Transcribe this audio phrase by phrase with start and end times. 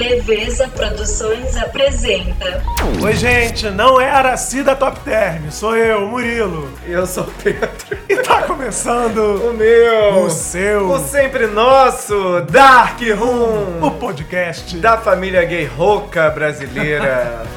[0.00, 2.62] Leveza Produções apresenta.
[3.02, 6.68] Oi, gente, não é Araci da Top Term, sou eu, Murilo.
[6.86, 7.70] Eu sou o Pedro.
[8.06, 10.24] E tá começando O meu.
[10.24, 13.86] o seu, O sempre nosso Dark Room.
[13.86, 14.76] o podcast.
[14.76, 17.42] Da família gay rouca brasileira.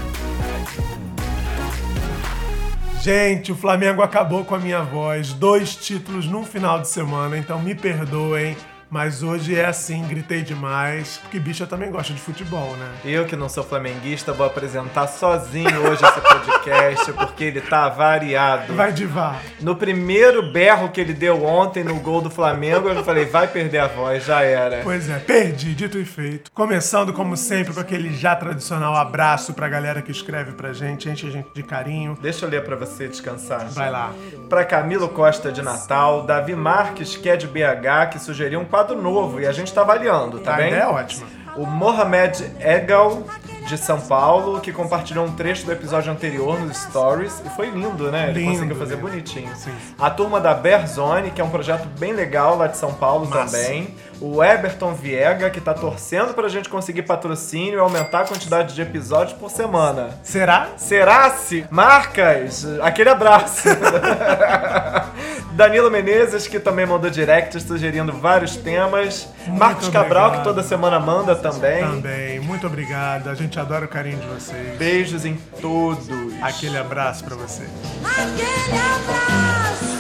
[3.04, 7.60] Gente, o Flamengo acabou com a minha voz, dois títulos num final de semana, então
[7.62, 8.56] me perdoem.
[8.90, 12.88] Mas hoje é assim, gritei demais, porque bicha também gosta de futebol, né?
[13.05, 18.73] Eu que não sou flamenguista vou apresentar sozinho hoje esse podcast porque ele tá variado.
[18.73, 19.36] Vai de vá.
[19.62, 23.80] No primeiro berro que ele deu ontem no gol do Flamengo, eu falei, vai perder
[23.80, 24.82] a voz, já era.
[24.84, 26.52] Pois é, perdi, dito e feito.
[26.52, 31.27] Começando, como sempre, com aquele já tradicional abraço pra galera que escreve pra gente, enche
[31.27, 32.18] a gente de carinho.
[32.21, 33.70] Deixa eu ler pra você descansar.
[33.70, 34.13] Vai lá.
[34.49, 39.02] Pra Camilo Costa de Natal, Davi Marques, que é de BH, que sugeriu um quadro
[39.02, 40.74] novo e a gente tá avaliando, tá A bem?
[40.74, 41.28] é ótima.
[41.58, 43.24] O Mohamed Egal,
[43.68, 48.10] de São Paulo, que compartilhou um trecho do episódio anterior nos stories e foi lindo,
[48.10, 48.30] né?
[48.30, 49.08] Ele Lindo, conseguiu fazer lindo.
[49.08, 49.54] bonitinho.
[49.55, 49.74] Sim.
[49.99, 53.58] A turma da Bearzone, que é um projeto bem legal lá de São Paulo Massa.
[53.58, 53.94] também.
[54.21, 58.82] O Eberton Viega, que tá torcendo pra gente conseguir patrocínio e aumentar a quantidade de
[58.82, 60.10] episódios por semana.
[60.24, 60.68] Será?
[60.77, 61.66] Será-se?
[61.70, 62.66] Marcas!
[62.82, 63.68] Aquele abraço!
[65.59, 69.28] Danilo Menezes, que também mandou direct sugerindo vários temas.
[69.46, 70.41] Marcos Cabral, obrigado.
[70.41, 71.84] que toda semana manda também.
[71.84, 73.29] Também, muito obrigado.
[73.29, 74.78] A gente adora o carinho de vocês.
[74.78, 76.07] Beijos em todos.
[76.41, 77.63] Aquele abraço pra você.
[78.06, 80.00] Aquele abraço.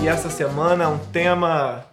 [0.00, 1.84] E essa semana é um tema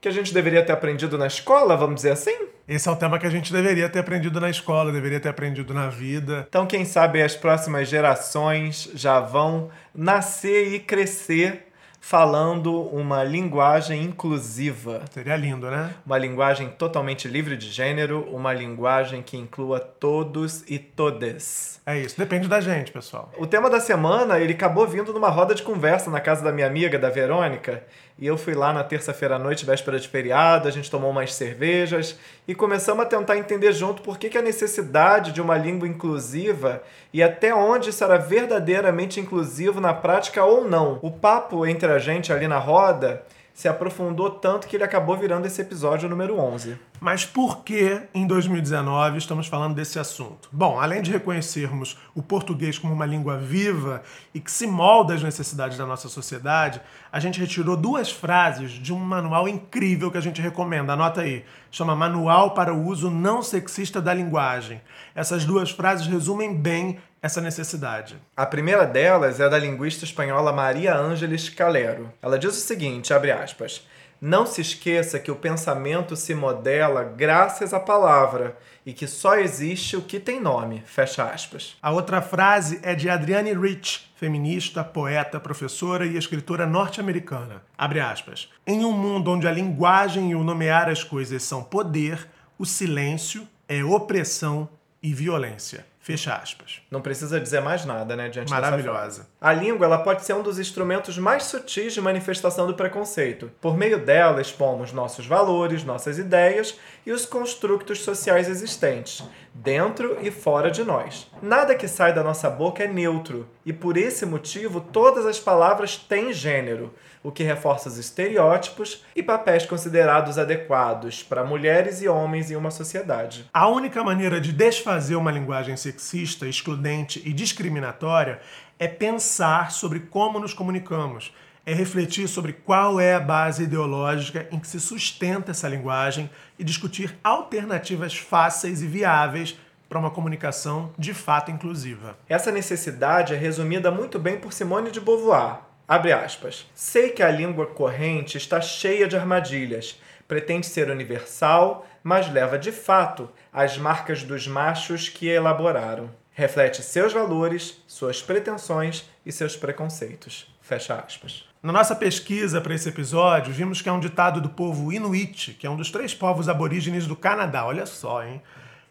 [0.00, 2.36] que a gente deveria ter aprendido na escola, vamos dizer assim?
[2.66, 5.72] Esse é o tema que a gente deveria ter aprendido na escola, deveria ter aprendido
[5.72, 6.44] na vida.
[6.48, 11.69] Então, quem sabe as próximas gerações já vão nascer e crescer
[12.00, 15.02] falando uma linguagem inclusiva.
[15.10, 15.94] Seria lindo, né?
[16.04, 21.80] Uma linguagem totalmente livre de gênero, uma linguagem que inclua todos e todas.
[21.84, 22.18] É isso.
[22.18, 23.30] Depende da gente, pessoal.
[23.36, 26.66] O tema da semana, ele acabou vindo numa roda de conversa na casa da minha
[26.66, 27.84] amiga, da Verônica,
[28.20, 31.32] e eu fui lá na terça-feira à noite, véspera de feriado, a gente tomou umas
[31.32, 35.88] cervejas e começamos a tentar entender junto por que, que a necessidade de uma língua
[35.88, 36.82] inclusiva
[37.14, 40.98] e até onde isso era verdadeiramente inclusivo na prática ou não.
[41.00, 45.46] O papo entre a gente ali na roda se aprofundou tanto que ele acabou virando
[45.46, 46.89] esse episódio número 11.
[47.00, 50.50] Mas por que em 2019 estamos falando desse assunto?
[50.52, 54.02] Bom, além de reconhecermos o português como uma língua viva
[54.34, 56.78] e que se molda às necessidades da nossa sociedade,
[57.10, 60.92] a gente retirou duas frases de um manual incrível que a gente recomenda.
[60.92, 61.42] Anota aí.
[61.70, 64.82] Chama Manual para o Uso Não Sexista da Linguagem.
[65.14, 68.16] Essas duas frases resumem bem essa necessidade.
[68.36, 72.12] A primeira delas é da linguista espanhola Maria Ângeles Calero.
[72.20, 73.86] Ela diz o seguinte, abre aspas,
[74.20, 79.96] não se esqueça que o pensamento se modela graças à palavra e que só existe
[79.96, 81.76] o que tem nome, fecha aspas.
[81.80, 87.62] A outra frase é de Adrienne Rich, feminista, poeta, professora e escritora norte-americana.
[87.78, 88.50] Abre aspas.
[88.66, 92.28] Em um mundo onde a linguagem e o nomear as coisas são poder,
[92.58, 94.68] o silêncio é opressão
[95.02, 95.89] e violência.
[96.02, 96.80] Fecha aspas.
[96.90, 99.28] Não precisa dizer mais nada, né, diante Maravilhosa.
[99.38, 103.50] A língua ela pode ser um dos instrumentos mais sutis de manifestação do preconceito.
[103.60, 106.74] Por meio dela, expomos nossos valores, nossas ideias
[107.04, 109.22] e os construtos sociais existentes,
[109.52, 111.30] dentro e fora de nós.
[111.42, 115.96] Nada que sai da nossa boca é neutro, e por esse motivo todas as palavras
[115.96, 122.50] têm gênero, o que reforça os estereótipos e papéis considerados adequados para mulheres e homens
[122.50, 123.48] em uma sociedade.
[123.52, 128.40] A única maneira de desfazer uma linguagem sexista, excludente e discriminatória
[128.78, 131.34] é pensar sobre como nos comunicamos,
[131.70, 136.64] é refletir sobre qual é a base ideológica em que se sustenta essa linguagem e
[136.64, 139.56] discutir alternativas fáceis e viáveis
[139.88, 142.18] para uma comunicação de fato inclusiva.
[142.28, 145.60] Essa necessidade é resumida muito bem por Simone de Beauvoir.
[145.86, 146.66] Abre aspas.
[146.74, 150.00] Sei que a língua corrente está cheia de armadilhas.
[150.26, 156.10] Pretende ser universal, mas leva de fato as marcas dos machos que elaboraram.
[156.32, 160.52] Reflete seus valores, suas pretensões e seus preconceitos.
[160.60, 161.49] Fecha aspas.
[161.62, 165.66] Na nossa pesquisa para esse episódio, vimos que é um ditado do povo Inuit, que
[165.66, 167.66] é um dos três povos aborígenes do Canadá.
[167.66, 168.40] Olha só, hein?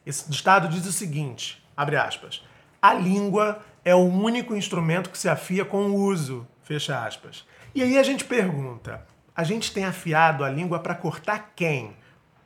[0.05, 2.45] Esse ditado diz o seguinte, abre aspas,
[2.79, 7.43] a língua é o único instrumento que se afia com o uso, fecha aspas.
[7.73, 9.03] E aí a gente pergunta,
[9.35, 11.97] a gente tem afiado a língua para cortar quem?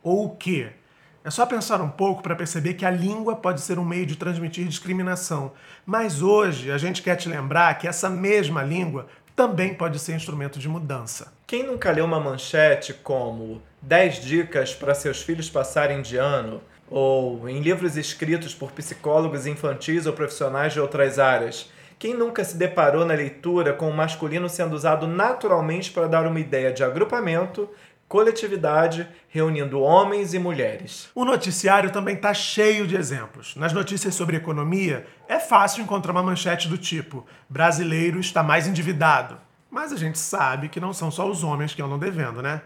[0.02, 0.72] Ou o quê?
[1.26, 4.18] É só pensar um pouco para perceber que a língua pode ser um meio de
[4.18, 5.54] transmitir discriminação.
[5.86, 10.60] Mas hoje a gente quer te lembrar que essa mesma língua também pode ser instrumento
[10.60, 11.34] de mudança.
[11.48, 16.62] Quem nunca leu uma manchete como 10 dicas para seus filhos passarem de ano?
[16.90, 21.70] Ou em livros escritos por psicólogos infantis ou profissionais de outras áreas.
[21.98, 26.40] Quem nunca se deparou na leitura com o masculino sendo usado naturalmente para dar uma
[26.40, 27.70] ideia de agrupamento,
[28.14, 31.10] coletividade, reunindo homens e mulheres?
[31.16, 33.56] O noticiário também está cheio de exemplos.
[33.56, 39.40] Nas notícias sobre economia, é fácil encontrar uma manchete do tipo: brasileiro está mais endividado.
[39.68, 42.62] Mas a gente sabe que não são só os homens que andam devendo, né?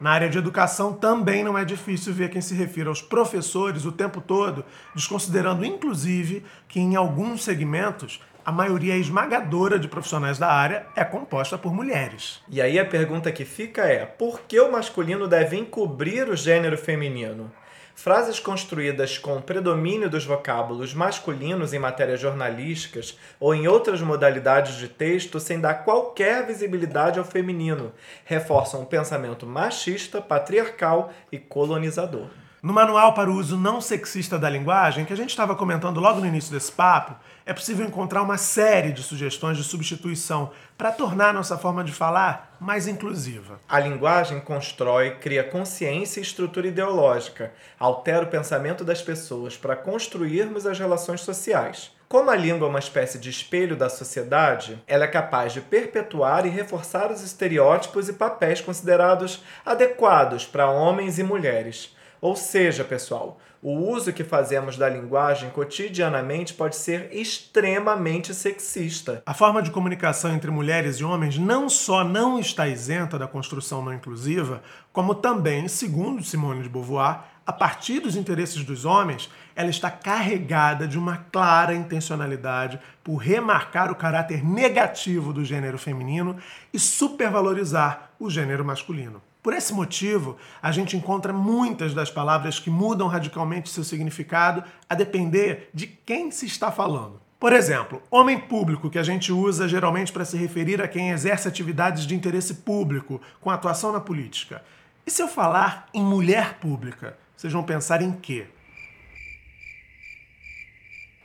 [0.00, 3.92] Na área de educação também não é difícil ver quem se refere aos professores o
[3.92, 4.64] tempo todo,
[4.94, 11.58] desconsiderando inclusive que em alguns segmentos a maioria esmagadora de profissionais da área é composta
[11.58, 12.40] por mulheres.
[12.48, 16.78] E aí a pergunta que fica é: por que o masculino deve encobrir o gênero
[16.78, 17.50] feminino?
[17.92, 24.86] Frases construídas com predomínio dos vocábulos masculinos em matérias jornalísticas ou em outras modalidades de
[24.86, 27.92] texto sem dar qualquer visibilidade ao feminino
[28.24, 32.28] reforçam o pensamento machista, patriarcal e colonizador.
[32.66, 36.18] No Manual para o Uso Não Sexista da Linguagem, que a gente estava comentando logo
[36.18, 37.14] no início desse papo,
[37.46, 42.56] é possível encontrar uma série de sugestões de substituição para tornar nossa forma de falar
[42.58, 43.60] mais inclusiva.
[43.68, 50.66] A linguagem constrói, cria consciência e estrutura ideológica, altera o pensamento das pessoas para construirmos
[50.66, 51.92] as relações sociais.
[52.08, 56.44] Como a língua é uma espécie de espelho da sociedade, ela é capaz de perpetuar
[56.44, 61.94] e reforçar os estereótipos e papéis considerados adequados para homens e mulheres.
[62.20, 69.22] Ou seja, pessoal, o uso que fazemos da linguagem cotidianamente pode ser extremamente sexista.
[69.26, 73.82] A forma de comunicação entre mulheres e homens não só não está isenta da construção
[73.82, 79.70] não inclusiva, como também, segundo Simone de Beauvoir, a partir dos interesses dos homens, ela
[79.70, 86.36] está carregada de uma clara intencionalidade por remarcar o caráter negativo do gênero feminino
[86.72, 89.22] e supervalorizar o gênero masculino.
[89.46, 94.94] Por esse motivo, a gente encontra muitas das palavras que mudam radicalmente seu significado a
[94.96, 97.22] depender de quem se está falando.
[97.38, 101.46] Por exemplo, homem público, que a gente usa geralmente para se referir a quem exerce
[101.46, 104.64] atividades de interesse público, com atuação na política.
[105.06, 108.48] E se eu falar em mulher pública, vocês vão pensar em quê?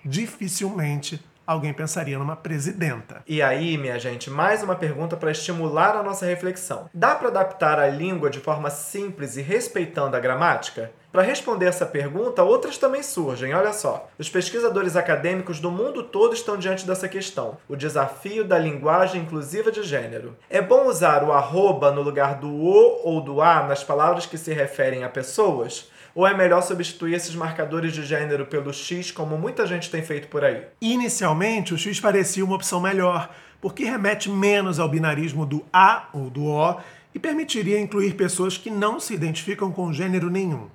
[0.06, 1.20] Dificilmente
[1.52, 3.22] alguém pensaria numa presidenta.
[3.28, 6.90] E aí, minha gente, mais uma pergunta para estimular a nossa reflexão.
[6.94, 10.92] Dá para adaptar a língua de forma simples e respeitando a gramática?
[11.12, 13.54] Para responder essa pergunta, outras também surgem.
[13.54, 14.08] Olha só.
[14.18, 19.72] Os pesquisadores acadêmicos do mundo todo estão diante dessa questão: o desafio da linguagem inclusiva
[19.72, 20.38] de gênero.
[20.50, 24.38] É bom usar o arroba no lugar do o ou do a nas palavras que
[24.38, 25.91] se referem a pessoas?
[26.14, 30.28] Ou é melhor substituir esses marcadores de gênero pelo X, como muita gente tem feito
[30.28, 30.64] por aí?
[30.82, 36.30] Inicialmente, o X parecia uma opção melhor, porque remete menos ao binarismo do A ou
[36.30, 36.78] do O
[37.16, 40.68] e permitiria incluir pessoas que não se identificam com gênero nenhum.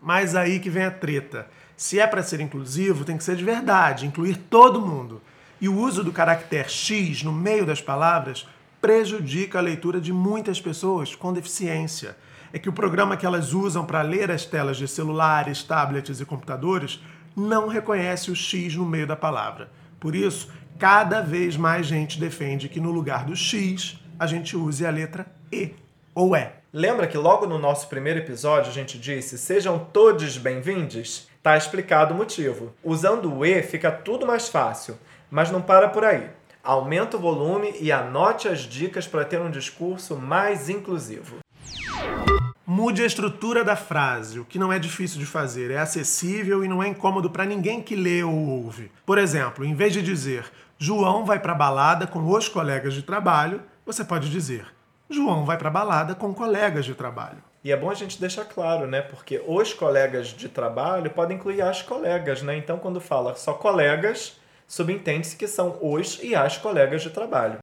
[0.00, 1.46] Mas aí que vem a treta.
[1.76, 5.20] Se é para ser inclusivo, tem que ser de verdade, incluir todo mundo.
[5.60, 8.46] E o uso do caractere X no meio das palavras
[8.80, 12.16] prejudica a leitura de muitas pessoas com deficiência
[12.52, 16.24] é que o programa que elas usam para ler as telas de celulares, tablets e
[16.24, 17.00] computadores
[17.36, 19.70] não reconhece o X no meio da palavra.
[20.00, 24.84] Por isso, cada vez mais gente defende que no lugar do X a gente use
[24.84, 25.74] a letra E
[26.14, 26.48] ou E.
[26.72, 31.28] Lembra que logo no nosso primeiro episódio a gente disse sejam todos bem-vindos?
[31.42, 32.74] Tá explicado o motivo.
[32.84, 34.98] Usando o E fica tudo mais fácil,
[35.30, 36.28] mas não para por aí.
[36.62, 41.38] Aumente o volume e anote as dicas para ter um discurso mais inclusivo.
[42.70, 46.68] Mude a estrutura da frase, o que não é difícil de fazer, é acessível e
[46.68, 48.92] não é incômodo para ninguém que lê ou ouve.
[49.06, 50.44] Por exemplo, em vez de dizer
[50.76, 54.66] João vai para balada com os colegas de trabalho, você pode dizer
[55.08, 57.42] João vai para balada com colegas de trabalho.
[57.64, 59.00] E é bom a gente deixar claro, né?
[59.00, 62.54] Porque os colegas de trabalho podem incluir as colegas, né?
[62.58, 67.60] Então, quando fala só colegas, subentende-se que são os e as colegas de trabalho.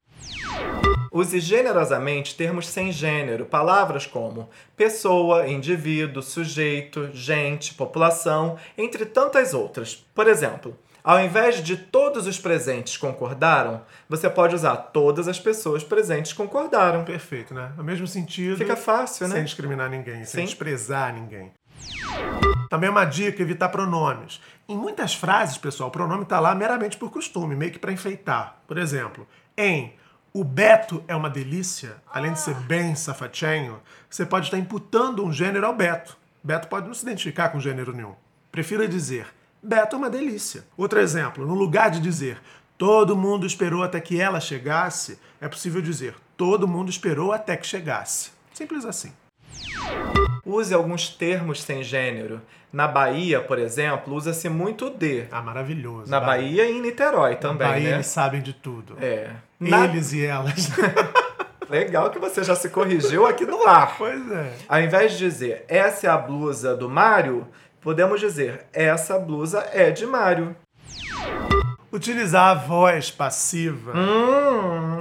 [1.15, 10.05] Use generosamente termos sem gênero, palavras como pessoa, indivíduo, sujeito, gente, população, entre tantas outras.
[10.13, 15.85] Por exemplo, ao invés de todos os presentes concordaram, você pode usar todas as pessoas
[15.85, 17.05] presentes concordaram.
[17.05, 17.71] Perfeito, né?
[17.77, 18.57] No mesmo sentido.
[18.57, 19.35] Fica fácil, né?
[19.35, 20.45] Sem discriminar ninguém, sem Sim.
[20.47, 21.53] desprezar ninguém.
[22.69, 24.41] Também é uma dica evitar pronomes.
[24.67, 28.59] Em muitas frases, pessoal, o pronome está lá meramente por costume, meio que para enfeitar.
[28.67, 29.25] Por exemplo,
[29.57, 29.93] em
[30.35, 35.31] o Beto é uma delícia, além de ser bem safatinho, você pode estar imputando um
[35.31, 36.17] gênero ao Beto.
[36.43, 38.13] Beto pode não se identificar com gênero nenhum.
[38.51, 39.27] Prefira dizer
[39.63, 40.65] Beto é uma delícia.
[40.75, 42.37] Outro exemplo, no lugar de dizer
[42.77, 47.65] todo mundo esperou até que ela chegasse, é possível dizer todo mundo esperou até que
[47.65, 48.31] chegasse.
[48.53, 49.13] Simples assim.
[50.45, 52.41] Use alguns termos sem gênero.
[52.71, 55.25] Na Bahia, por exemplo, usa-se muito o de.
[55.31, 56.11] Ah, maravilhoso.
[56.11, 56.39] Na vai.
[56.41, 57.95] Bahia e em Niterói Na também, Bahia né?
[57.95, 58.97] eles sabem de tudo.
[59.01, 59.29] É.
[59.59, 60.69] Na- Eles e elas.
[61.69, 63.95] Legal que você já se corrigiu aqui no ar.
[63.97, 64.53] pois é.
[64.67, 67.47] Ao invés de dizer essa é a blusa do Mário,
[67.81, 70.55] podemos dizer essa blusa é de Mário.
[71.95, 73.93] Utilizar a voz passiva.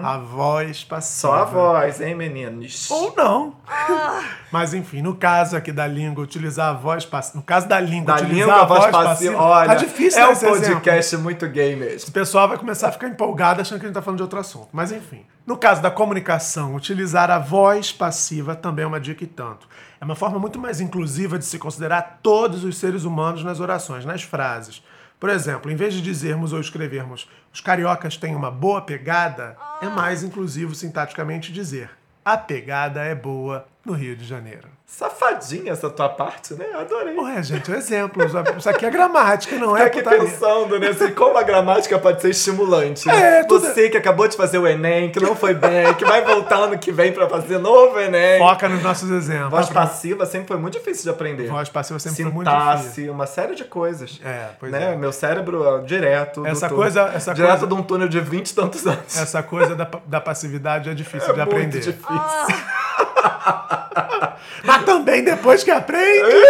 [0.02, 1.28] A voz passiva.
[1.28, 1.38] Hum.
[1.38, 2.88] Só a voz, hein, meninos?
[2.88, 3.56] Ou não.
[4.52, 7.38] Mas enfim, no caso aqui da língua, utilizar a voz passiva.
[7.38, 9.32] No caso da língua, Da utilizar língua, a voz voz passiva.
[9.32, 9.42] passiva.
[9.42, 10.74] Olha, tá difícil é dar um esse exemplo.
[10.74, 12.10] podcast muito gay mesmo.
[12.10, 14.38] O pessoal vai começar a ficar empolgado achando que a gente tá falando de outro
[14.38, 14.68] assunto.
[14.72, 15.26] Mas enfim.
[15.44, 19.68] No caso da comunicação, utilizar a voz passiva também é uma dica e tanto.
[20.00, 24.04] É uma forma muito mais inclusiva de se considerar todos os seres humanos nas orações,
[24.04, 24.80] nas frases.
[25.18, 29.88] Por exemplo, em vez de dizermos ou escrevermos os cariocas têm uma boa pegada, é
[29.88, 31.90] mais inclusivo sintaticamente dizer
[32.25, 34.68] a pegada é boa no Rio de Janeiro.
[34.86, 36.66] Safadinha essa tua parte, né?
[36.78, 37.16] Adorei.
[37.18, 38.22] Ué, gente, é um exemplo.
[38.58, 40.20] Isso aqui é gramática, não é aqui putaria.
[40.24, 40.88] pensando, né?
[40.88, 43.08] Assim, como a gramática pode ser estimulante.
[43.08, 43.44] É, né?
[43.44, 46.56] tudo- Você que acabou de fazer o Enem, que não foi bem, que vai voltar
[46.56, 48.38] ano que vem pra fazer novo Enem.
[48.38, 49.50] Foca nos nossos exemplos.
[49.50, 51.48] Voz passiva sempre foi muito difícil de aprender.
[51.48, 53.10] Voz passiva sempre foi muito difícil.
[53.12, 54.20] Uma série de coisas.
[54.24, 54.92] É, pois né?
[54.92, 54.96] é.
[54.96, 56.46] Meu cérebro, direto.
[56.46, 59.16] Essa coisa- essa direto coisa- de um túnel de 20 e tantos anos.
[59.18, 61.80] Essa coisa da, da passividade é difícil de muito aprender.
[61.80, 62.04] difícil.
[64.64, 66.42] Mas também depois que aprende,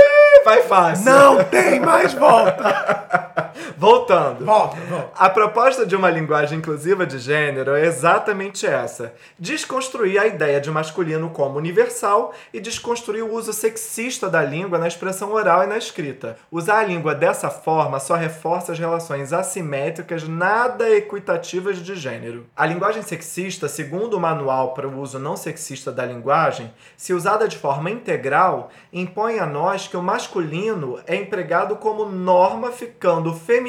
[0.44, 1.04] Vai fácil.
[1.04, 3.34] não tem mais volta.
[3.76, 4.44] Voltando.
[4.44, 5.10] Volta, volta.
[5.16, 10.70] A proposta de uma linguagem inclusiva de gênero é exatamente essa: desconstruir a ideia de
[10.70, 15.76] masculino como universal e desconstruir o uso sexista da língua na expressão oral e na
[15.76, 16.36] escrita.
[16.50, 22.46] Usar a língua dessa forma só reforça as relações assimétricas nada equitativas de gênero.
[22.56, 27.48] A linguagem sexista, segundo o Manual para o Uso Não Sexista da Linguagem, se usada
[27.48, 33.34] de forma integral, impõe a nós que o masculino é empregado como norma, ficando o
[33.34, 33.63] feminino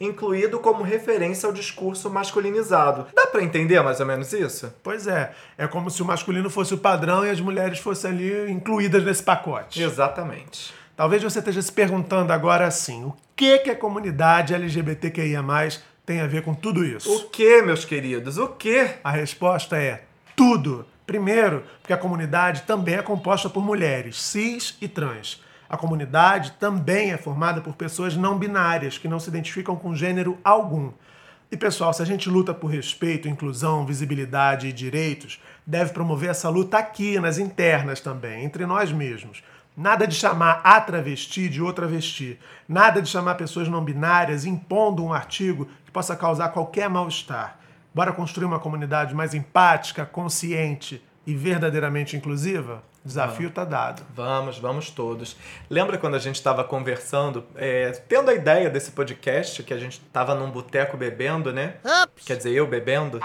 [0.00, 3.06] incluído como referência ao discurso masculinizado.
[3.14, 4.72] Dá pra entender mais ou menos isso?
[4.82, 8.50] Pois é, é como se o masculino fosse o padrão e as mulheres fossem ali
[8.50, 9.82] incluídas nesse pacote.
[9.82, 10.72] Exatamente.
[10.96, 15.42] Talvez você esteja se perguntando agora assim, o que, que a comunidade LGBTQIA+,
[16.04, 17.14] tem a ver com tudo isso?
[17.14, 18.38] O que, meus queridos?
[18.38, 18.88] O que?
[19.04, 20.02] A resposta é
[20.34, 20.84] tudo.
[21.06, 25.42] Primeiro, porque a comunidade também é composta por mulheres, cis e trans.
[25.68, 30.38] A comunidade também é formada por pessoas não binárias, que não se identificam com gênero
[30.42, 30.92] algum.
[31.50, 36.48] E pessoal, se a gente luta por respeito, inclusão, visibilidade e direitos, deve promover essa
[36.48, 39.42] luta aqui, nas internas também, entre nós mesmos.
[39.76, 42.38] Nada de chamar a travesti de outra travesti.
[42.68, 47.58] Nada de chamar pessoas não binárias impondo um artigo que possa causar qualquer mal-estar.
[47.94, 52.82] Bora construir uma comunidade mais empática, consciente e verdadeiramente inclusiva?
[53.04, 54.02] Desafio tá dado.
[54.14, 55.36] Vamos, vamos todos.
[55.70, 60.02] Lembra quando a gente estava conversando, é, tendo a ideia desse podcast, que a gente
[60.06, 61.76] estava num boteco bebendo, né?
[62.26, 63.18] Quer dizer, eu bebendo.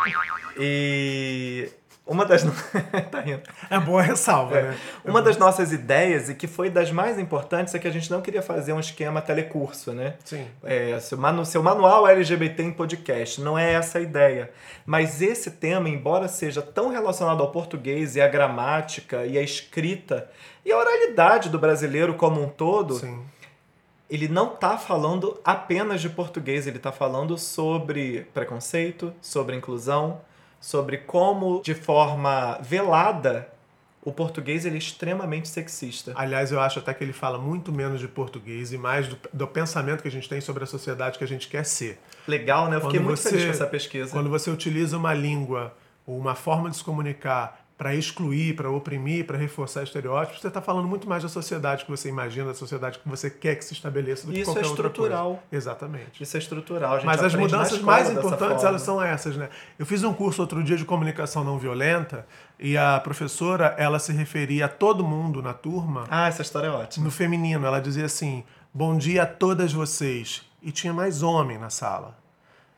[0.58, 1.70] E
[2.05, 2.43] uma das.
[3.10, 3.43] tá rindo.
[3.69, 4.77] É boa ressalva, né?
[5.05, 8.22] Uma das nossas ideias, e que foi das mais importantes, é que a gente não
[8.22, 10.15] queria fazer um esquema telecurso, né?
[10.25, 10.45] Sim.
[10.63, 13.39] É, seu, manu, seu manual LGBT em podcast.
[13.39, 14.51] Não é essa a ideia.
[14.86, 20.29] Mas esse tema, embora seja tão relacionado ao português e à gramática e à escrita
[20.65, 23.24] e à oralidade do brasileiro como um todo, Sim.
[24.10, 30.19] ele não tá falando apenas de português, ele tá falando sobre preconceito, sobre inclusão,
[30.63, 33.50] sobre como, de forma velada,
[34.01, 36.13] o português ele é extremamente sexista.
[36.15, 39.46] Aliás, eu acho até que ele fala muito menos de português e mais do, do
[39.46, 42.00] pensamento que a gente tem sobre a sociedade que a gente quer ser.
[42.25, 42.77] Legal, né?
[42.77, 44.12] Eu fiquei Quando muito você- feliz com essa pesquisa.
[44.12, 45.74] Quando você utiliza uma língua
[46.08, 50.62] ou uma forma de se comunicar para excluir, para oprimir, para reforçar estereótipos, você está
[50.62, 53.74] falando muito mais da sociedade que você imagina, da sociedade que você quer que se
[53.74, 55.25] estabeleça do que Isso é qualquer outra estrutural.
[55.32, 55.42] coisa.
[55.52, 56.24] Exatamente.
[56.24, 56.94] Isso é estrutural.
[56.94, 59.50] A gente Mas as mudanças mais importantes, elas são essas, né?
[59.78, 62.25] Eu fiz um curso outro dia de comunicação não violenta
[62.58, 66.72] e a professora, ela se referia a todo mundo na turma Ah, essa história é
[66.72, 67.04] ótima.
[67.04, 67.66] no feminino.
[67.68, 70.42] Ela dizia assim: Bom dia a todas vocês.
[70.62, 72.23] E tinha mais homem na sala.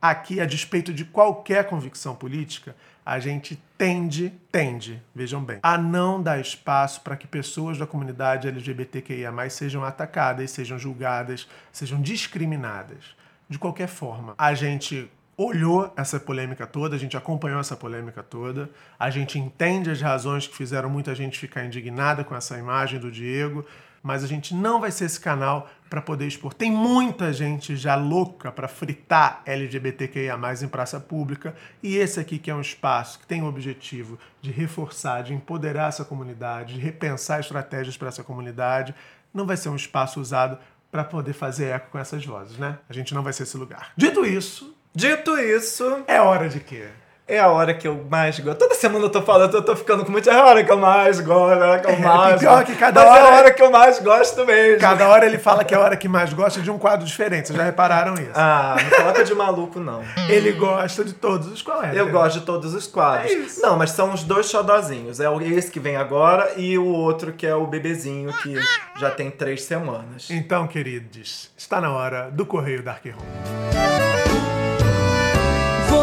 [0.01, 2.75] Aqui, a despeito de qualquer convicção política,
[3.09, 8.47] a gente tende, tende, vejam bem, a não dar espaço para que pessoas da comunidade
[8.47, 13.17] LGBTQIA+, sejam atacadas, sejam julgadas, sejam discriminadas.
[13.49, 18.69] De qualquer forma, a gente olhou essa polêmica toda, a gente acompanhou essa polêmica toda,
[18.99, 23.11] a gente entende as razões que fizeram muita gente ficar indignada com essa imagem do
[23.11, 23.65] Diego,
[24.03, 26.53] mas a gente não vai ser esse canal para poder expor.
[26.55, 32.51] Tem muita gente já louca para fritar LGBTQIA+ em praça pública, e esse aqui que
[32.51, 37.41] é um espaço que tem o objetivo de reforçar, de empoderar essa comunidade, de repensar
[37.41, 38.95] estratégias para essa comunidade,
[39.33, 40.59] não vai ser um espaço usado
[40.91, 42.79] para poder fazer eco com essas vozes, né?
[42.89, 43.93] A gente não vai ser esse lugar.
[43.97, 46.89] Dito isso, Dito isso, é hora de quê?
[47.29, 48.59] É a hora que eu mais gosto.
[48.59, 50.29] Toda semana eu tô falando, eu tô ficando com muito.
[50.31, 52.67] É a hora que eu mais gosto, é a hora que eu mais pior gosto.
[52.73, 54.81] que cada Mas é a hora- hora que eu mais gosto mesmo.
[54.81, 57.49] Cada hora ele fala que é a hora que mais gosta de um quadro diferente.
[57.49, 58.31] Vocês já repararam isso?
[58.35, 60.03] Ah, não coloca de maluco, não.
[60.29, 62.01] Ele gosta de todos os é.
[62.01, 63.31] Eu gosto de todos os quadros.
[63.31, 63.61] É isso.
[63.61, 65.21] Não, mas são os dois xodozinhos.
[65.21, 68.59] É esse que vem agora e o outro que é o bebezinho que
[68.99, 70.31] já tem três semanas.
[70.31, 73.78] Então, queridos, está na hora do Correio Dark Room.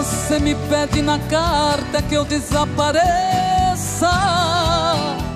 [0.06, 3.06] Você me pede na carta que eu desapareça.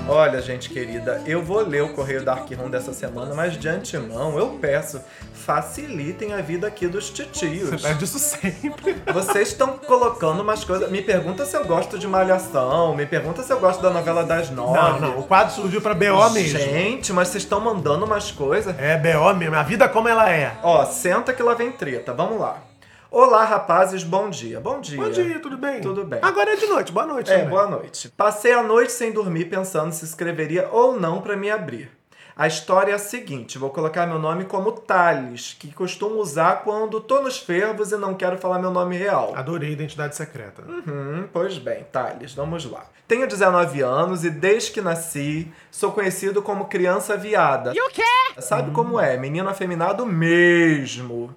[0.08, 4.38] Olha, gente querida, eu vou ler o Correio Dark Room dessa semana, mas de antemão
[4.38, 5.00] eu peço,
[5.32, 7.70] facilitem a vida aqui dos titios.
[7.70, 8.96] Você pede isso sempre.
[9.12, 10.88] Vocês estão colocando umas coisas.
[10.88, 14.50] Me pergunta se eu gosto de Malhação, me pergunta se eu gosto da novela das
[14.50, 14.78] nove.
[14.78, 15.18] Não, não.
[15.18, 16.58] O quadro surgiu pra BO mesmo.
[16.58, 18.74] Gente, mas vocês estão mandando umas coisas.
[18.78, 19.56] É BO mesmo.
[19.56, 20.52] A vida como ela é.
[20.62, 22.12] Ó, senta que lá vem treta.
[22.12, 22.69] Vamos lá.
[23.12, 24.60] Olá, rapazes, bom dia.
[24.60, 24.96] Bom dia.
[24.96, 25.80] Bom dia, tudo bem?
[25.80, 26.20] Tudo bem.
[26.22, 26.92] Agora é de noite.
[26.92, 27.28] Boa noite.
[27.28, 27.50] É, também.
[27.50, 28.08] boa noite.
[28.10, 31.90] Passei a noite sem dormir pensando se escreveria ou não pra me abrir.
[32.36, 37.00] A história é a seguinte, vou colocar meu nome como Thales, que costumo usar quando
[37.00, 39.32] tô nos fervos e não quero falar meu nome real.
[39.34, 40.62] Adorei a identidade secreta.
[40.66, 42.86] Hum, pois bem, Thales, vamos lá.
[43.08, 47.72] Tenho 19 anos e desde que nasci sou conhecido como criança viada.
[47.74, 48.04] E o quê?
[48.38, 49.18] Sabe como é?
[49.18, 51.34] Menino afeminado mesmo.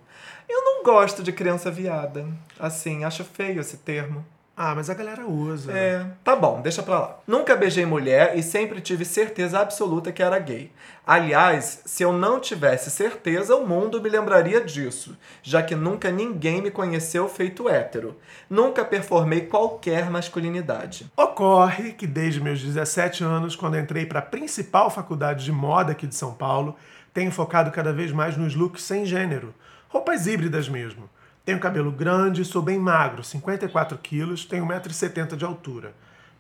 [0.48, 2.26] Eu não gosto de criança viada.
[2.60, 4.26] Assim, acho feio esse termo.
[4.56, 5.72] Ah, mas a galera usa.
[5.72, 7.20] É, tá bom, deixa pra lá.
[7.26, 10.72] Nunca beijei mulher e sempre tive certeza absoluta que era gay.
[11.08, 16.62] Aliás, se eu não tivesse certeza, o mundo me lembraria disso, já que nunca ninguém
[16.62, 18.16] me conheceu feito hétero.
[18.48, 21.12] Nunca performei qualquer masculinidade.
[21.18, 26.06] Ocorre que desde meus 17 anos, quando entrei para a principal faculdade de moda aqui
[26.06, 26.76] de São Paulo,
[27.12, 29.54] tenho focado cada vez mais nos looks sem gênero,
[29.94, 31.08] roupas híbridas mesmo.
[31.46, 35.94] Tenho cabelo grande, sou bem magro, 54 quilos, tenho 1,70m de altura.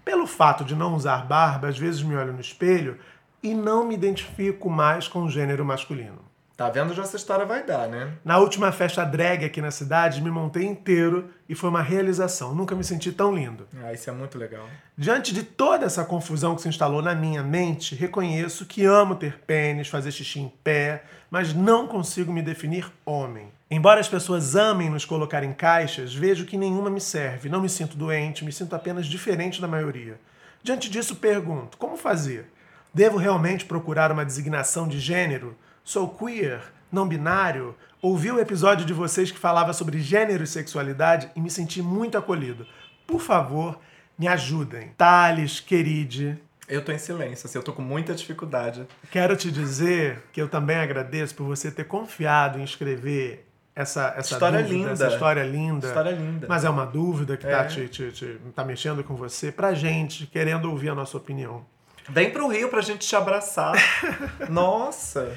[0.04, 2.98] Pelo fato de não usar barba, às vezes me olho no espelho
[3.44, 6.34] e não me identifico mais com o gênero masculino.
[6.58, 8.14] Tá vendo onde essa história vai dar, né?
[8.24, 12.54] Na última festa drag aqui na cidade, me montei inteiro e foi uma realização.
[12.54, 13.68] Nunca me senti tão lindo.
[13.84, 14.68] Ah, isso é muito legal.
[14.96, 19.40] Diante de toda essa confusão que se instalou na minha mente, reconheço que amo ter
[19.40, 23.48] pênis, fazer xixi em pé, mas não consigo me definir homem.
[23.72, 27.50] Embora as pessoas amem nos colocar em caixas, vejo que nenhuma me serve.
[27.50, 30.20] Não me sinto doente, me sinto apenas diferente da maioria.
[30.62, 32.52] Diante disso, pergunto: como fazer?
[32.94, 35.58] Devo realmente procurar uma designação de gênero?
[35.84, 36.62] Sou queer?
[36.92, 37.76] Não binário?
[38.00, 42.16] Ouvi o episódio de vocês que falava sobre gênero e sexualidade e me senti muito
[42.16, 42.68] acolhido.
[43.08, 43.80] Por favor,
[44.20, 44.92] me ajudem.
[44.96, 48.88] Thales, queride, Eu tô em silêncio, assim, eu tô com muita dificuldade.
[49.12, 53.46] Quero te dizer que eu também agradeço por você ter confiado em escrever
[53.76, 54.92] essa, essa História dúvida, linda.
[54.92, 55.88] essa história linda.
[55.88, 56.48] História linda.
[56.48, 57.50] Mas é uma dúvida que É.
[57.50, 61.66] tá, te, te- te- tá mexendo com você, pra gente, querendo ouvir a nossa opinião.
[62.10, 63.74] Vem pro Rio pra gente te abraçar.
[64.50, 65.36] Nossa!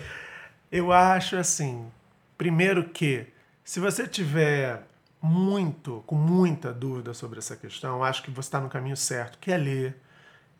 [0.71, 1.87] Eu acho assim,
[2.37, 3.27] primeiro que
[3.65, 4.83] se você tiver
[5.21, 9.51] muito, com muita dúvida sobre essa questão, acho que você está no caminho certo, que
[9.51, 9.97] é ler.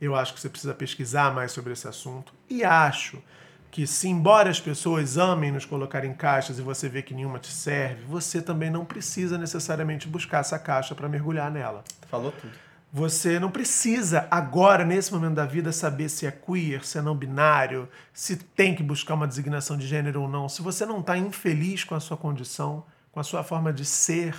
[0.01, 2.33] Eu acho que você precisa pesquisar mais sobre esse assunto.
[2.49, 3.23] E acho
[3.71, 7.39] que, se embora as pessoas amem nos colocar em caixas e você vê que nenhuma
[7.39, 11.85] te serve, você também não precisa necessariamente buscar essa caixa para mergulhar nela.
[12.09, 12.53] Falou tudo.
[12.93, 17.15] Você não precisa agora, nesse momento da vida, saber se é queer, se é não
[17.15, 20.49] binário, se tem que buscar uma designação de gênero ou não.
[20.49, 24.35] Se você não está infeliz com a sua condição, com a sua forma de ser,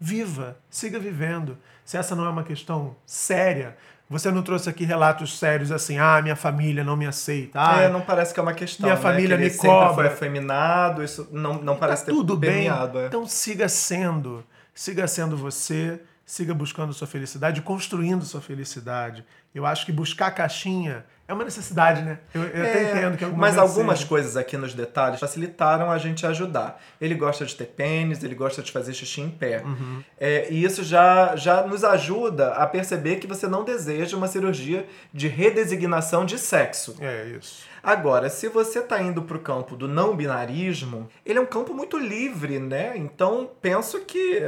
[0.00, 1.58] viva, siga vivendo.
[1.84, 3.76] Se essa não é uma questão séria,
[4.08, 7.58] você não trouxe aqui relatos sérios assim, ah, minha família não me aceita.
[7.60, 8.86] Ah, é, não parece que é uma questão.
[8.86, 9.02] minha né?
[9.02, 9.94] família que me cobra.
[9.94, 12.52] foi afeminado, isso não, não parece tá ter tudo bem.
[12.52, 13.00] permeado.
[13.00, 13.06] é.
[13.06, 19.24] Então siga sendo, siga sendo você, siga buscando sua felicidade, construindo sua felicidade.
[19.56, 22.18] Eu acho que buscar a caixinha é uma necessidade, né?
[22.32, 24.08] Eu, eu até É, entendo que algumas Mas vezes algumas seja.
[24.08, 26.80] coisas aqui nos detalhes facilitaram a gente ajudar.
[27.00, 29.62] Ele gosta de ter pênis, ele gosta de fazer xixi em pé.
[29.64, 30.02] Uhum.
[30.20, 34.86] É, e isso já, já nos ajuda a perceber que você não deseja uma cirurgia
[35.12, 36.96] de redesignação de sexo.
[37.00, 37.64] É isso.
[37.82, 41.96] Agora, se você tá indo pro campo do não binarismo, ele é um campo muito
[41.96, 42.92] livre, né?
[42.96, 44.42] Então, penso que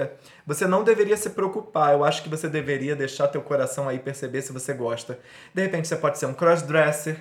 [0.44, 1.92] você não deveria se preocupar.
[1.92, 4.98] Eu acho que você deveria deixar teu coração aí perceber se você gosta.
[5.55, 7.19] De repente, você pode ser um crossdresser,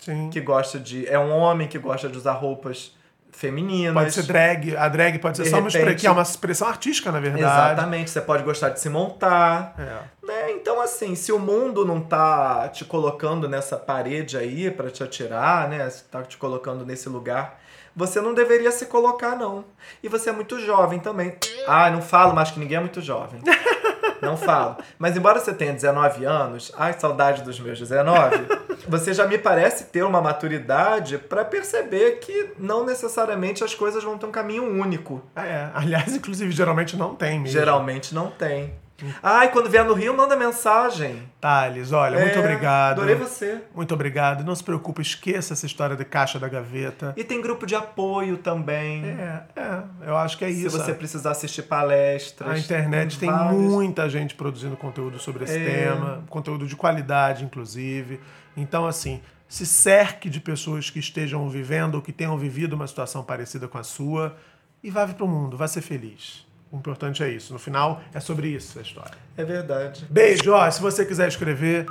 [0.00, 0.30] Sim.
[0.30, 1.06] que gosta de...
[1.08, 2.96] É um homem que gosta de usar roupas
[3.30, 3.94] femininas.
[3.94, 6.66] Pode ser drag, a drag pode ser De só uma, repente- que é uma expressão
[6.68, 7.42] artística, na verdade.
[7.44, 8.10] Exatamente.
[8.10, 9.74] Você pode gostar de se montar.
[9.78, 10.26] É.
[10.26, 10.52] Né?
[10.52, 15.68] Então, assim, se o mundo não tá te colocando nessa parede aí pra te atirar,
[15.68, 15.88] né?
[15.90, 17.60] Se tá te colocando nesse lugar,
[17.94, 19.64] você não deveria se colocar, não.
[20.02, 21.36] E você é muito jovem também.
[21.66, 23.40] Ah, não falo mais que ninguém é muito jovem.
[24.20, 24.76] Não falo.
[24.98, 28.36] Mas embora você tenha 19 anos, ai, saudade dos meus 19,
[28.88, 34.18] você já me parece ter uma maturidade pra perceber que não necessariamente as coisas vão
[34.18, 35.22] ter um caminho único.
[35.36, 35.68] É.
[35.74, 37.58] Aliás, inclusive, geralmente não tem mesmo.
[37.58, 38.74] Geralmente não tem.
[39.22, 41.22] Ai, quando vier no Rio, manda mensagem.
[41.40, 42.98] Thales, olha, muito É, obrigado.
[42.98, 43.60] Adorei você.
[43.74, 44.42] Muito obrigado.
[44.44, 47.14] Não se preocupe, esqueça essa história de caixa da gaveta.
[47.16, 49.04] E tem grupo de apoio também.
[49.04, 50.76] É, é, eu acho que é Se isso.
[50.76, 52.50] você precisar assistir palestras.
[52.50, 53.60] A internet tem vários.
[53.60, 55.64] muita gente produzindo conteúdo sobre esse É.
[55.64, 58.20] tema, conteúdo de qualidade, inclusive.
[58.56, 63.22] Então, assim, se cerque de pessoas que estejam vivendo ou que tenham vivido uma situação
[63.22, 64.36] parecida com a sua
[64.82, 66.47] e vá para o mundo, vá ser feliz.
[66.70, 67.52] O importante é isso.
[67.52, 69.16] No final, é sobre isso a história.
[69.36, 70.06] É verdade.
[70.10, 71.86] Beijo, ó, se você quiser escrever,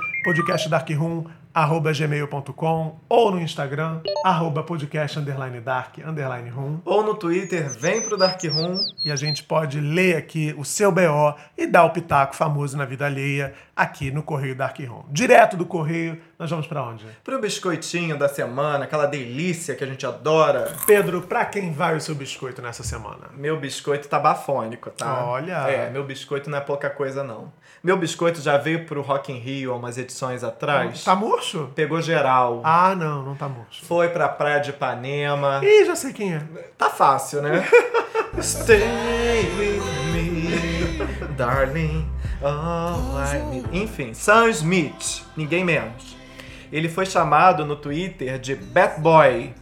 [1.58, 6.80] podcastdarkroom.gmail.com ou no Instagram, arroba podcast underline dark underline room.
[6.84, 8.78] Ou no Twitter, vem pro Dark Room.
[9.04, 12.84] E a gente pode ler aqui o seu BO e dar o pitaco famoso na
[12.84, 15.04] vida alheia aqui no Correio Dark Room.
[15.10, 17.04] Direto do Correio, nós vamos pra onde?
[17.24, 20.76] Pro biscoitinho da semana, aquela delícia que a gente adora.
[20.86, 23.30] Pedro, pra quem vai o seu biscoito nessa semana?
[23.34, 25.24] Meu biscoito tá bafônico, tá?
[25.24, 25.68] Olha.
[25.68, 27.52] É, meu biscoito não é pouca coisa, não.
[27.82, 31.04] Meu biscoito já veio pro Rock in Rio há umas edições atrás.
[31.04, 31.47] Tá murcho?
[31.74, 32.60] Pegou geral.
[32.64, 33.84] Ah, não, não tá murcho.
[33.84, 35.60] Foi pra praia de Ipanema.
[35.62, 36.42] Ih, já sei quem é.
[36.76, 37.66] Tá fácil, né?
[38.40, 38.82] Stay
[39.58, 39.82] with
[40.12, 42.08] me, darling.
[42.40, 43.68] Oh, I need...
[43.72, 46.16] Enfim, Sam Smith, ninguém menos.
[46.70, 49.54] Ele foi chamado no Twitter de Bad Boy,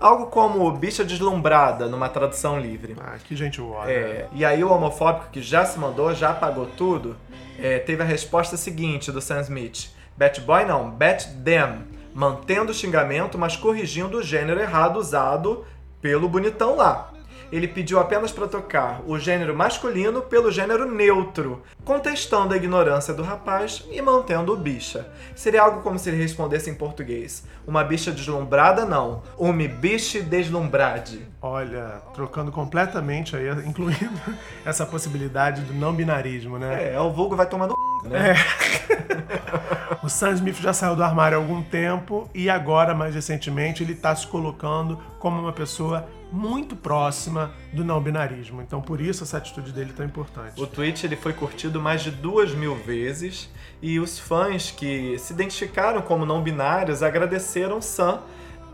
[0.00, 2.96] algo como bicha deslumbrada numa tradução livre.
[3.00, 3.90] Ah, que gente boa.
[3.90, 7.16] É, e aí o homofóbico que já se mandou, já apagou tudo,
[7.58, 9.97] é, teve a resposta seguinte do Sam Smith.
[10.18, 11.84] Bat Boy não, Bat Them.
[12.12, 15.64] Mantendo o xingamento, mas corrigindo o gênero errado usado
[16.02, 17.12] pelo bonitão lá.
[17.52, 23.22] Ele pediu apenas para tocar o gênero masculino pelo gênero neutro, contestando a ignorância do
[23.22, 25.06] rapaz e mantendo o bicha.
[25.36, 29.22] Seria algo como se ele respondesse em português: Uma bicha deslumbrada, não.
[29.38, 31.26] Uma biche deslumbrade.
[31.40, 34.20] Olha, trocando completamente aí, incluindo
[34.66, 36.92] essa possibilidade do não binarismo, né?
[36.92, 38.34] É, o vulgo vai tomando né?
[40.00, 43.94] O Sam Smith já saiu do armário há algum tempo e agora, mais recentemente, ele
[43.94, 48.62] está se colocando como uma pessoa muito próxima do não binarismo.
[48.62, 50.60] Então, por isso essa atitude dele é tão importante.
[50.60, 53.50] O tweet ele foi curtido mais de duas mil vezes
[53.82, 58.20] e os fãs que se identificaram como não binários agradeceram Sam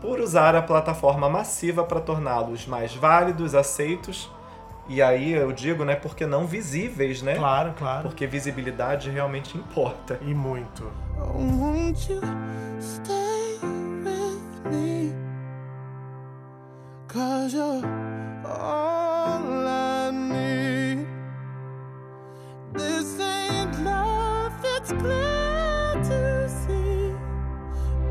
[0.01, 4.29] por usar a plataforma massiva para torná-los mais válidos, aceitos
[4.87, 7.35] e aí eu digo, né, porque não visíveis, né?
[7.35, 8.03] Claro, claro.
[8.03, 10.19] Porque visibilidade realmente importa.
[10.21, 11.04] E muito.
[11.17, 12.21] Won't you
[12.79, 13.57] stay
[14.03, 15.13] with me?
[17.07, 17.85] Cause you're
[18.45, 21.07] all I need.
[22.73, 27.13] This ain't love, it's clear to see.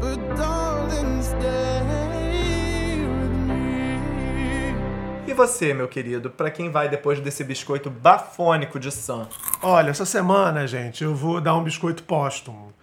[0.01, 5.31] But darling, stay with me.
[5.31, 9.29] E você, meu querido, para quem vai depois desse biscoito bafônico de Sam?
[9.63, 12.74] Olha, essa semana, gente, eu vou dar um biscoito póstumo.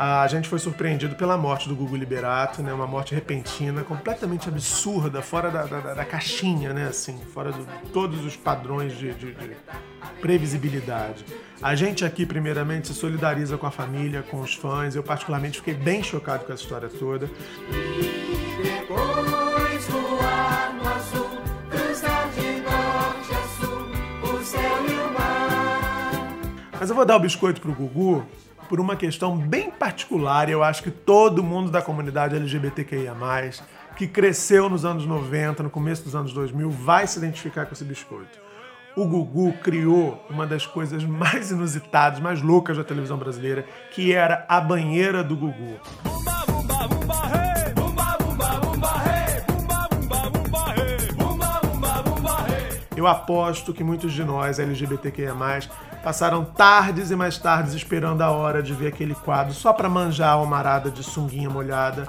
[0.00, 2.72] A gente foi surpreendido pela morte do Gugu Liberato, né?
[2.72, 6.86] Uma morte repentina, completamente absurda, fora da, da- da caixinha, né?
[6.86, 7.60] Assim, fora de
[7.92, 9.56] todos os padrões de, de- de
[10.20, 11.24] previsibilidade.
[11.60, 14.94] A gente aqui, primeiramente, se solidariza com a família, com os fãs.
[14.94, 17.28] Eu, particularmente, fiquei bem chocado com essa história toda.
[18.62, 21.28] Depois voar no azul,
[21.70, 26.38] cruzar de norte a sul, o céu e o mar.
[26.78, 28.24] Mas eu vou dar o biscoito pro Gugu
[28.68, 33.14] por uma questão bem particular, e eu acho que todo mundo da comunidade LGBTQIA+,
[33.96, 37.84] que cresceu nos anos 90, no começo dos anos 2000, vai se identificar com esse
[37.84, 38.38] biscoito.
[38.96, 44.44] O Gugu criou uma das coisas mais inusitadas, mais loucas da televisão brasileira, que era
[44.48, 45.78] a banheira do Gugu.
[52.98, 55.32] Eu aposto que muitos de nós, LGBTQIA+,
[56.02, 60.30] passaram tardes e mais tardes esperando a hora de ver aquele quadro só pra manjar
[60.30, 62.08] a almarada de sunguinha molhada.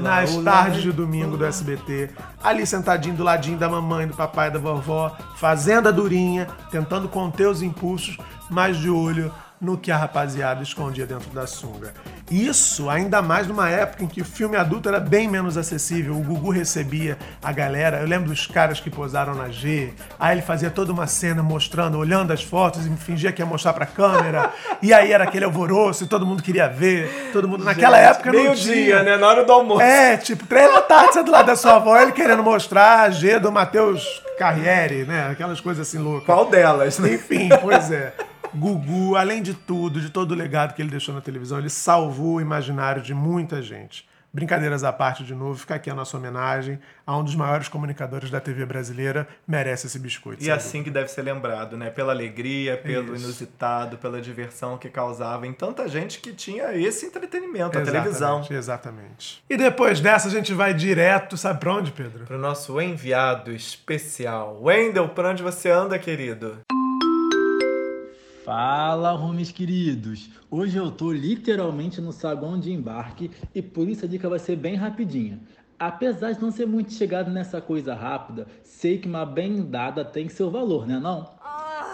[0.00, 2.08] Nas tardes de domingo do SBT,
[2.42, 7.46] ali sentadinho do ladinho da mamãe, do papai, da vovó, fazendo a durinha, tentando conter
[7.46, 8.16] os impulsos,
[8.48, 11.92] mas de olho no que a rapaziada escondia dentro da sunga.
[12.30, 16.14] Isso ainda mais numa época em que o filme adulto era bem menos acessível.
[16.14, 17.98] O Gugu recebia a galera.
[18.00, 19.92] Eu lembro dos caras que posaram na G.
[20.18, 23.74] Aí ele fazia toda uma cena mostrando, olhando as fotos e fingia que ia mostrar
[23.74, 24.50] pra câmera.
[24.80, 27.30] e aí era aquele alvoroço e todo mundo queria ver.
[27.32, 27.62] Todo mundo.
[27.62, 28.74] Naquela época não Meio tinha.
[28.74, 29.16] dia, né?
[29.18, 29.82] Na hora do almoço.
[29.82, 33.10] É, tipo, três da tarde, você do lado da sua avó, ele querendo mostrar a
[33.10, 35.28] G do Matheus Carriere, né?
[35.30, 36.24] Aquelas coisas assim loucas.
[36.24, 37.14] Qual delas, né?
[37.14, 38.14] Enfim, pois é.
[38.56, 42.36] Gugu, além de tudo, de todo o legado que ele deixou na televisão, ele salvou
[42.36, 44.06] o imaginário de muita gente.
[44.34, 48.30] Brincadeiras à parte, de novo, fica aqui a nossa homenagem a um dos maiores comunicadores
[48.30, 50.42] da TV brasileira, merece esse biscoito.
[50.42, 51.88] E sem assim que deve ser lembrado, né?
[51.88, 53.24] Pela alegria, pelo Isso.
[53.24, 57.92] inusitado, pela diversão que causava em tanta gente que tinha esse entretenimento, a dúvida.
[57.92, 58.40] televisão.
[58.40, 59.44] Exatamente, Exatamente.
[59.48, 62.24] E depois dessa, a gente vai direto, sabe pra onde, Pedro?
[62.24, 64.58] Pro nosso enviado especial.
[64.60, 66.58] Wendel, por onde você anda, querido?
[68.44, 70.28] Fala, homies queridos!
[70.50, 74.54] Hoje eu tô literalmente no saguão de embarque e por isso a dica vai ser
[74.54, 75.40] bem rapidinha.
[75.78, 80.28] Apesar de não ser muito chegado nessa coisa rápida, sei que uma bem dada tem
[80.28, 81.26] seu valor, né não?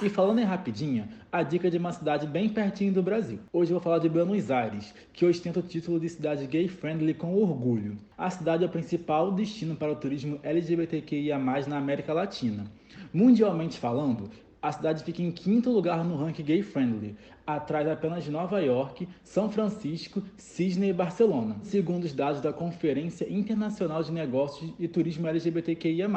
[0.02, 3.38] E falando em rapidinha, a dica de uma cidade bem pertinho do Brasil.
[3.52, 7.32] Hoje eu vou falar de Buenos Aires, que ostenta o título de cidade gay-friendly com
[7.32, 7.96] orgulho.
[8.18, 12.64] A cidade é o principal destino para o turismo LGBTQIA+, na América Latina.
[13.12, 14.28] Mundialmente falando,
[14.62, 19.08] a cidade fica em quinto lugar no ranking gay friendly, atrás apenas de Nova York,
[19.22, 25.26] São Francisco, Sydney e Barcelona, segundo os dados da Conferência Internacional de Negócios e Turismo
[25.26, 26.08] LGBTQIA+,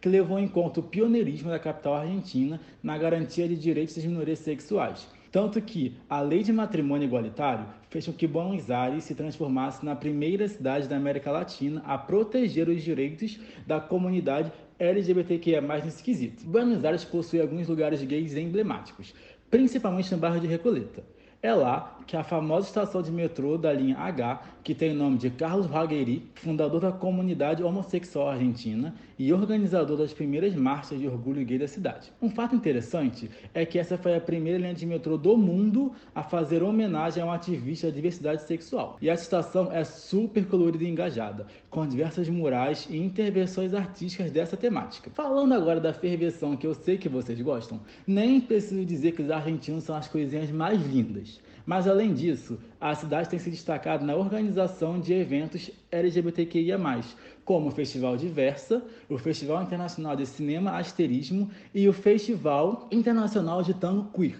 [0.00, 4.40] que levou em conta o pioneirismo da capital argentina na garantia de direitos das minorias
[4.40, 5.06] sexuais.
[5.30, 9.94] Tanto que a lei de matrimônio igualitário fez com que Buenos Aires se transformasse na
[9.94, 14.50] primeira cidade da América Latina a proteger os direitos da comunidade
[14.80, 16.42] LGBTQIA+, nesse quesito.
[16.46, 19.14] Buenos Aires possui alguns lugares gays emblemáticos,
[19.50, 21.04] principalmente no bairro de Recoleta.
[21.42, 25.16] É lá que a famosa estação de metrô da linha H, que tem o nome
[25.16, 31.44] de Carlos Ragueri, fundador da comunidade homossexual argentina e organizador das primeiras marchas de orgulho
[31.44, 32.12] gay da cidade.
[32.20, 36.22] Um fato interessante é que essa foi a primeira linha de metrô do mundo a
[36.22, 38.98] fazer homenagem a um ativista da diversidade sexual.
[39.00, 44.56] E essa estação é super colorida e engajada, com diversas murais e intervenções artísticas dessa
[44.56, 45.10] temática.
[45.10, 49.30] Falando agora da ferveção que eu sei que vocês gostam, nem preciso dizer que os
[49.30, 51.29] argentinos são as coisinhas mais lindas.
[51.70, 56.76] Mas além disso, a cidade tem se destacado na organização de eventos LGBTQIA+,
[57.44, 63.72] como o Festival Diversa, o Festival Internacional de Cinema Asterismo e o Festival Internacional de
[63.72, 64.34] Tango Queer.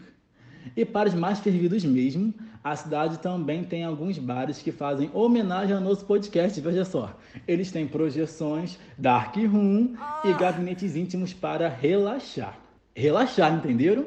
[0.76, 5.76] E para os mais fervidos mesmo, a cidade também tem alguns bares que fazem homenagem
[5.76, 7.16] ao nosso podcast, veja só.
[7.46, 12.58] Eles têm projeções, dark room e gabinetes íntimos para relaxar.
[12.92, 14.04] Relaxar, entenderam?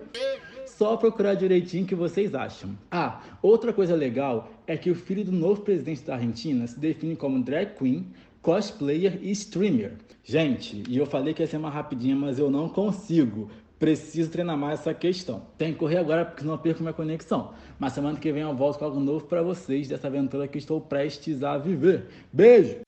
[0.77, 2.71] Só procurar direitinho o que vocês acham.
[2.89, 7.15] Ah, outra coisa legal é que o filho do novo presidente da Argentina se define
[7.15, 8.07] como drag queen,
[8.41, 9.93] cosplayer e streamer.
[10.23, 13.51] Gente, e eu falei que ia ser mais rapidinha, mas eu não consigo.
[13.77, 15.43] Preciso treinar mais essa questão.
[15.57, 17.53] Tem que correr agora porque senão eu perco minha conexão.
[17.77, 20.81] Mas semana que vem eu volto com algo novo pra vocês dessa aventura que estou
[20.81, 22.05] prestes a viver.
[22.31, 22.77] Beijo!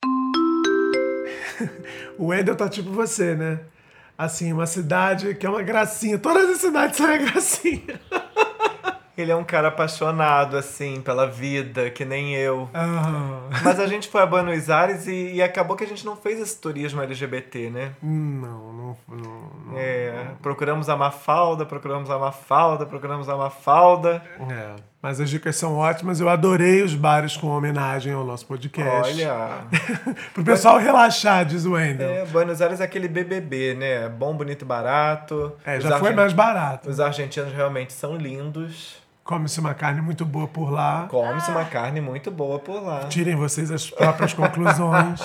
[2.18, 3.60] O Wendel tá tipo você, né?
[4.18, 6.18] Assim, uma cidade que é uma gracinha.
[6.18, 8.00] Todas as cidades são uma gracinha.
[9.16, 12.68] Ele é um cara apaixonado, assim, pela vida, que nem eu.
[12.74, 16.14] Ah, Mas a gente foi a Buenos Aires e, e acabou que a gente não
[16.14, 17.92] fez esse turismo LGBT, né?
[18.02, 19.78] não, não, não, não.
[19.78, 24.22] É, procuramos a Mafalda, procuramos a Mafalda, procuramos a Mafalda.
[24.50, 26.20] É, mas as dicas são ótimas.
[26.20, 29.12] Eu adorei os bares com homenagem ao nosso podcast.
[29.12, 29.64] Olha,
[30.34, 32.08] Pro pessoal relaxar, diz o Wendel.
[32.08, 34.08] é, Buenos Aires é aquele BBB, né?
[34.08, 35.52] Bom, bonito e barato.
[35.64, 36.88] É, Os já foi mais barato.
[36.88, 39.04] Os argentinos realmente são lindos.
[39.22, 41.06] Come-se uma carne muito boa por lá.
[41.10, 43.00] Come-se uma carne muito boa por lá.
[43.08, 45.20] Tirem vocês as próprias conclusões.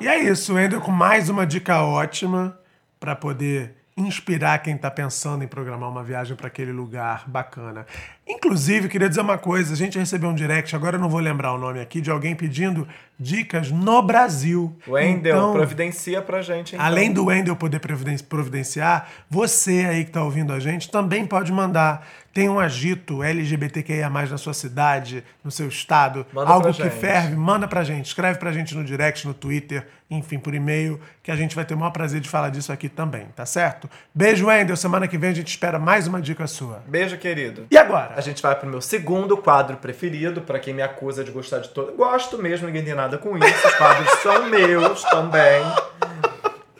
[0.00, 2.56] E é isso, Wendel, com mais uma dica ótima
[3.00, 7.86] para poder inspirar quem está pensando em programar uma viagem para aquele lugar bacana.
[8.26, 11.52] Inclusive, queria dizer uma coisa: a gente recebeu um direct, agora eu não vou lembrar
[11.52, 14.74] o nome aqui, de alguém pedindo dicas no Brasil.
[14.88, 16.84] Wendel, Então, providencia pra gente, então.
[16.84, 21.52] Além do Wendel poder providen- providenciar, você aí que está ouvindo a gente também pode
[21.52, 22.06] mandar.
[22.32, 26.90] Tem um agito LGBTQIA+, na sua cidade, no seu estado, Manda algo que gente.
[26.92, 28.06] ferve, manda pra gente.
[28.06, 31.74] Escreve pra gente no direct, no Twitter, enfim, por e-mail, que a gente vai ter
[31.74, 33.88] o maior prazer de falar disso aqui também, tá certo?
[34.12, 34.76] Beijo, Wendel.
[34.76, 36.82] Semana que vem a gente espera mais uma dica sua.
[36.88, 37.68] Beijo, querido.
[37.70, 38.13] E agora?
[38.16, 41.68] A gente vai pro meu segundo quadro preferido, pra quem me acusa de gostar de
[41.68, 41.92] todo.
[41.92, 43.66] Gosto mesmo, ninguém tem nada com isso.
[43.66, 45.62] Os quadros são meus também.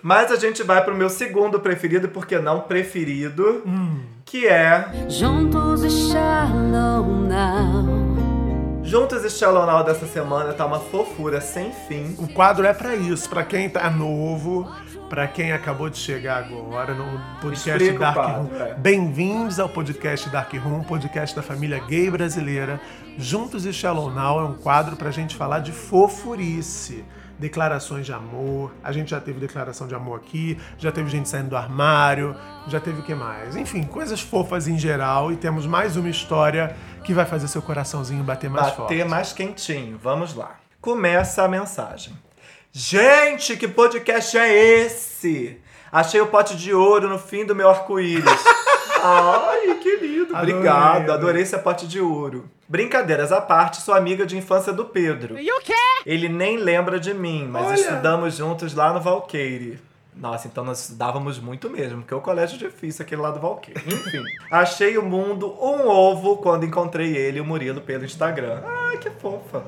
[0.03, 3.63] Mas a gente vai pro meu segundo preferido, porque não preferido,
[4.25, 8.05] que é Juntos e shallow now.
[8.85, 12.15] Juntos e Shallow Now dessa semana tá uma fofura sem fim.
[12.19, 14.71] O quadro é pra isso, pra quem tá novo,
[15.15, 18.49] pra quem acabou de chegar agora no podcast Dark Room.
[18.61, 18.75] é.
[18.75, 22.81] Bem-vindos ao podcast Dark Room, podcast da família gay brasileira.
[23.17, 27.05] Juntos e Shallow Now é um quadro pra gente falar de fofurice.
[27.39, 28.73] Declarações de amor.
[28.83, 32.35] A gente já teve declaração de amor aqui, já teve gente saindo do armário,
[32.67, 33.55] já teve o que mais?
[33.55, 35.31] Enfim, coisas fofas em geral.
[35.31, 36.75] E temos mais uma história
[37.05, 38.81] que vai fazer seu coraçãozinho bater mais forte.
[38.81, 39.97] Bater mais quentinho.
[39.97, 40.57] Vamos lá.
[40.81, 42.13] Começa a mensagem.
[42.77, 45.61] Gente, que podcast é esse?
[45.93, 48.25] Achei o pote de ouro no fim do meu arco-íris.
[49.01, 50.35] Ai, que lindo.
[50.35, 51.15] Adorei, Obrigado, adorei.
[51.15, 52.51] adorei esse pote de ouro.
[52.67, 55.39] Brincadeiras à parte, sou amiga de infância do Pedro.
[55.39, 55.73] E o quê?
[56.05, 57.75] Ele nem lembra de mim, mas Olha.
[57.77, 59.79] estudamos juntos lá no Valqueire.
[60.17, 63.81] Nossa, então nós estudávamos muito mesmo, porque o colégio é difícil aquele lá do Valqueire.
[63.87, 68.63] Enfim, achei o mundo um ovo quando encontrei ele e o Murilo pelo Instagram.
[68.67, 69.63] Ai, que fofa.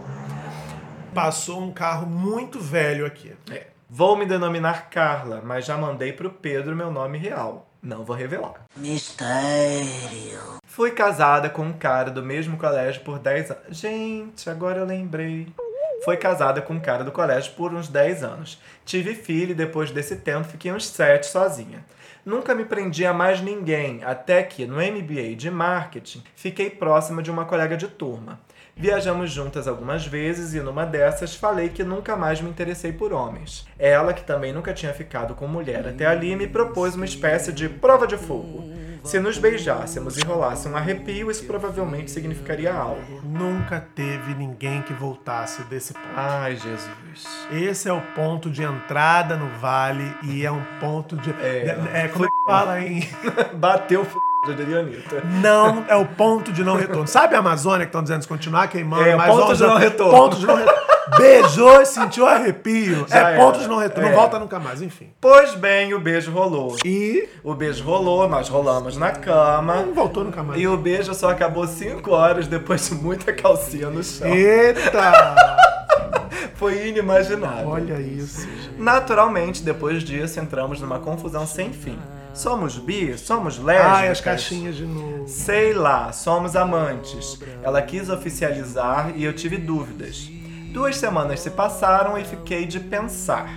[1.17, 3.35] Passou um carro muito velho aqui.
[3.51, 3.69] É.
[3.89, 7.71] Vou me denominar Carla, mas já mandei pro Pedro meu nome real.
[7.83, 8.67] Não vou revelar.
[8.77, 10.59] Mistério.
[10.67, 13.79] Fui casada com um cara do mesmo colégio por 10 anos.
[13.79, 15.49] Gente, agora eu lembrei.
[16.05, 18.61] Foi casada com um cara do colégio por uns 10 anos.
[18.85, 21.83] Tive filho e depois desse tempo fiquei uns 7 sozinha.
[22.27, 27.31] Nunca me prendi a mais ninguém, até que no MBA de marketing fiquei próxima de
[27.31, 28.39] uma colega de turma.
[28.79, 33.67] Viajamos juntas algumas vezes e numa dessas falei que nunca mais me interessei por homens.
[33.79, 37.71] Ela, que também nunca tinha ficado com mulher até ali, me propôs uma espécie de
[37.71, 38.71] prova de fogo.
[39.07, 43.21] Se nos beijássemos e rolasse um arrepio, isso provavelmente significaria algo.
[43.23, 46.07] Nunca teve ninguém que voltasse desse ponto.
[46.17, 47.47] Ai, Jesus.
[47.53, 51.31] Esse é o ponto de entrada no vale e é um ponto de.
[51.41, 51.79] É.
[51.95, 53.09] É, como é que fala em.
[53.55, 54.17] Bateu o f...
[54.57, 55.23] da Anitta.
[55.41, 57.07] Não, é o ponto de não retorno.
[57.07, 59.05] Sabe a Amazônia que estão dizendo de continuar queimando?
[59.05, 60.13] É, o mas ponto de não retorno.
[60.13, 60.96] Ponto de não retorno.
[61.17, 63.07] Beijou e sentiu arrepio.
[63.09, 63.53] Já é era.
[63.53, 64.09] de não retorno.
[64.09, 64.11] É.
[64.11, 65.11] Não volta nunca mais, enfim.
[65.21, 66.77] Pois bem, o beijo rolou.
[66.85, 69.77] E O beijo rolou, nós rolamos na cama.
[69.83, 70.61] não voltou nunca mais.
[70.61, 74.29] E o beijo só acabou 5 horas depois de muita calcinha no chão.
[74.29, 75.35] Eita!
[76.57, 77.69] Foi inimaginável.
[77.69, 78.71] Olha isso, gente.
[78.79, 81.99] Naturalmente, depois disso, entramos numa confusão sem fim.
[82.33, 83.17] Somos bi?
[83.17, 83.93] Somos lésbicas?
[83.99, 85.27] Ai, as caixinhas de novo.
[85.27, 87.39] Sei lá, somos amantes.
[87.63, 90.29] Ela quis oficializar e eu tive dúvidas.
[90.73, 93.49] Duas semanas se passaram e fiquei de pensar.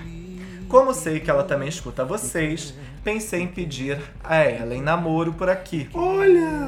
[0.67, 2.73] Como sei que ela também escuta vocês,
[3.03, 5.89] pensei em pedir a ela em namoro por aqui.
[5.93, 6.67] Olha!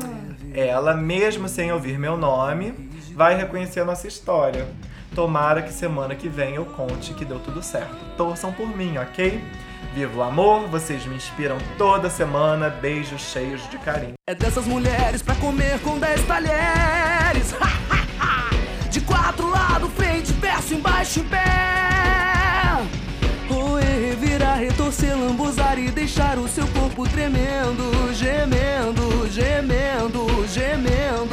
[0.54, 2.74] Ela, mesmo sem ouvir meu nome,
[3.16, 4.68] vai reconhecer a nossa história.
[5.14, 7.98] Tomara que semana que vem eu conte que deu tudo certo.
[8.18, 9.42] Torçam por mim, ok?
[9.94, 12.70] Viva o amor, vocês me inspiram toda semana.
[12.70, 14.14] Beijos cheios de carinho.
[14.28, 17.52] É dessas mulheres pra comer com dez talheres.
[17.52, 17.81] De quatro lados,
[20.62, 21.38] verso, embaixo, em pé.
[23.50, 31.31] Oi, virar, retorcer, lambuzar e deixar o seu corpo tremendo, gemendo, gemendo, gemendo.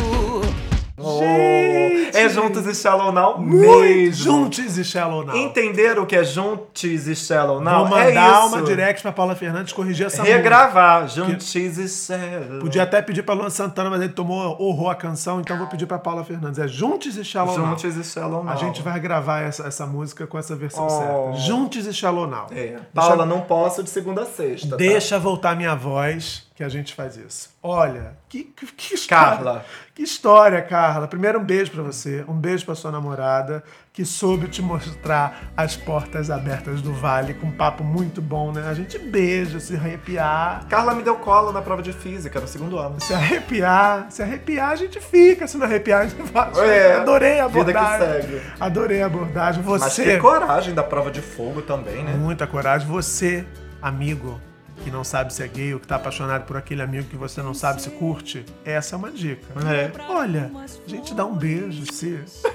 [1.09, 4.13] Oh, é Juntos e Shallow Now Muito mesmo.
[4.25, 5.37] Juntos e Shallow Now.
[5.37, 7.87] Entenderam o que é Juntos e Shallow Now?
[7.87, 8.47] Vou é mandar isso.
[8.49, 10.37] uma direct pra Paula Fernandes corrigir essa música.
[10.37, 11.09] Regravar.
[11.09, 12.61] Juntos e Shallow.
[12.61, 15.87] Podia até pedir pra Luan Santana, mas ele tomou horror a canção, então vou pedir
[15.87, 16.59] pra Paula Fernandes.
[16.59, 17.67] É Juntos e Shallow Now.
[17.69, 18.53] Juntos e Shallow Now.
[18.53, 20.91] A gente vai gravar essa, essa música com essa versão Oh.
[20.91, 21.33] certa.
[21.47, 22.47] Juntos e Shallow Now.
[22.51, 22.77] É.
[22.95, 24.71] Paula, não posso de segunda a sexta.
[24.71, 24.77] tá?
[24.77, 27.51] Deixa voltar minha voz que a gente faz isso.
[27.63, 29.37] Olha, que, que, que história.
[29.37, 29.65] Carla.
[29.95, 31.07] Que história, Carla.
[31.07, 32.25] Primeiro, um beijo pra você.
[32.27, 37.47] Um beijo pra sua namorada, que soube te mostrar as portas abertas do vale com
[37.47, 38.69] um papo muito bom, né?
[38.69, 40.67] A gente beija, se arrepiar.
[40.69, 43.01] Carla me deu colo na prova de física no segundo ano.
[43.01, 45.47] Se arrepiar, se arrepiar, a gente fica.
[45.47, 46.51] Se não arrepiar, a gente vai.
[46.69, 48.23] É, Adorei a vida que abordagem.
[48.23, 48.43] segue.
[48.59, 49.63] Adorei a abordagem.
[49.65, 50.03] Mas Você.
[50.03, 52.15] que coragem da prova de fogo também, né?
[52.15, 52.89] Muita coragem.
[52.89, 53.47] Você,
[53.81, 54.41] amigo,
[54.89, 57.43] que não sabe se é gay ou que tá apaixonado por aquele amigo que você
[57.43, 59.47] não sabe se curte, essa é uma dica.
[59.71, 59.91] É.
[60.11, 62.19] Olha, a gente dá um beijo se.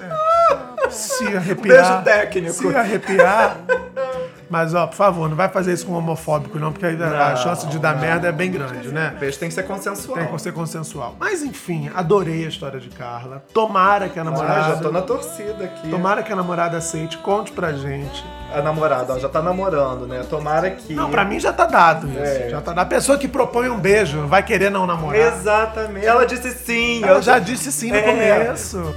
[0.00, 2.02] é, se arrepiar.
[2.02, 2.54] Beijo técnico.
[2.54, 3.58] Se arrepiar.
[4.48, 7.30] Mas, ó, por favor, não vai fazer isso com um homofóbico, não, porque aí a
[7.30, 9.14] Não, chance de dar merda é bem grande, né?
[9.18, 10.16] Beijo tem que ser consensual.
[10.18, 11.16] Tem que ser consensual.
[11.18, 13.42] Mas, enfim, adorei a história de Carla.
[13.52, 14.74] Tomara que a Ah, namorada.
[14.74, 15.88] já tô na torcida aqui.
[15.88, 18.24] Tomara que a namorada aceite, conte pra gente.
[18.54, 20.24] A namorada, ó, já tá namorando, né?
[20.30, 20.94] Tomara que.
[20.94, 22.18] Não, pra mim já tá dado isso.
[22.20, 22.48] É.
[22.50, 22.78] Já tá dado.
[22.78, 25.20] A pessoa que propõe um beijo vai querer não namorar.
[25.20, 26.06] Exatamente.
[26.06, 27.02] Ela disse sim.
[27.02, 28.02] Ela eu já disse sim no É.
[28.02, 28.94] começo.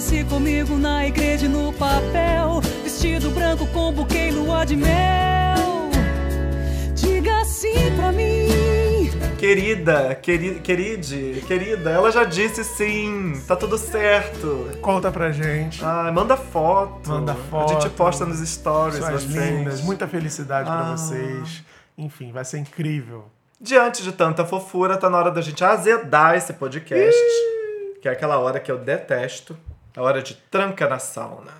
[0.00, 2.62] Case-se comigo na igreja e no papel.
[2.82, 5.90] Vestido branco com buquê e lua de mel.
[6.94, 9.10] Diga sim pra mim.
[9.38, 13.42] Querida, queri, queride, querida, ela já disse sim.
[13.46, 14.70] Tá tudo certo.
[14.80, 15.84] Conta pra gente.
[15.84, 17.10] Ah, manda foto.
[17.10, 17.72] Manda A foto.
[17.82, 18.96] gente posta nos stories.
[19.04, 19.34] Suas vocês.
[19.34, 20.96] lindas, muita felicidade pra Ah.
[20.96, 21.62] vocês.
[21.98, 23.26] Enfim, vai ser incrível.
[23.60, 27.20] Diante de tanta fofura, tá na hora da gente azedar esse podcast.
[28.00, 29.54] Que é aquela hora que eu detesto.
[30.00, 31.52] A hora de tranca na sauna.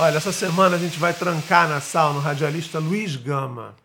[0.00, 3.76] Olha, essa semana a gente vai trancar na sauna o radialista Luiz Gama.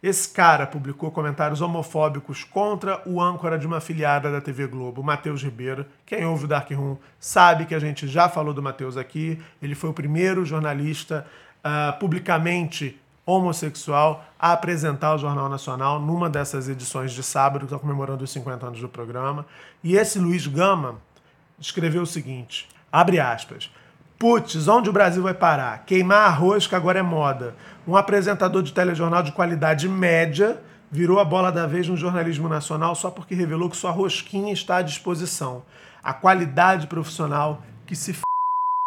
[0.00, 5.42] Esse cara publicou comentários homofóbicos contra o âncora de uma afiliada da TV Globo, Matheus
[5.42, 5.84] Ribeiro.
[6.06, 9.42] Quem ouve o Dark Room sabe que a gente já falou do Matheus aqui.
[9.60, 11.26] Ele foi o primeiro jornalista
[11.64, 17.80] ah, publicamente homossexual a apresentar o Jornal Nacional numa dessas edições de sábado, que está
[17.80, 19.44] comemorando os 50 anos do programa.
[19.82, 21.00] E esse Luiz Gama
[21.60, 23.70] escreveu o seguinte: abre aspas.
[24.18, 25.84] Putz, onde o Brasil vai parar?
[25.86, 27.54] Queimar arroz que agora é moda.
[27.88, 32.94] Um apresentador de telejornal de qualidade média virou a bola da vez no jornalismo nacional
[32.94, 35.62] só porque revelou que sua rosquinha está à disposição.
[36.02, 38.20] A qualidade profissional que se f...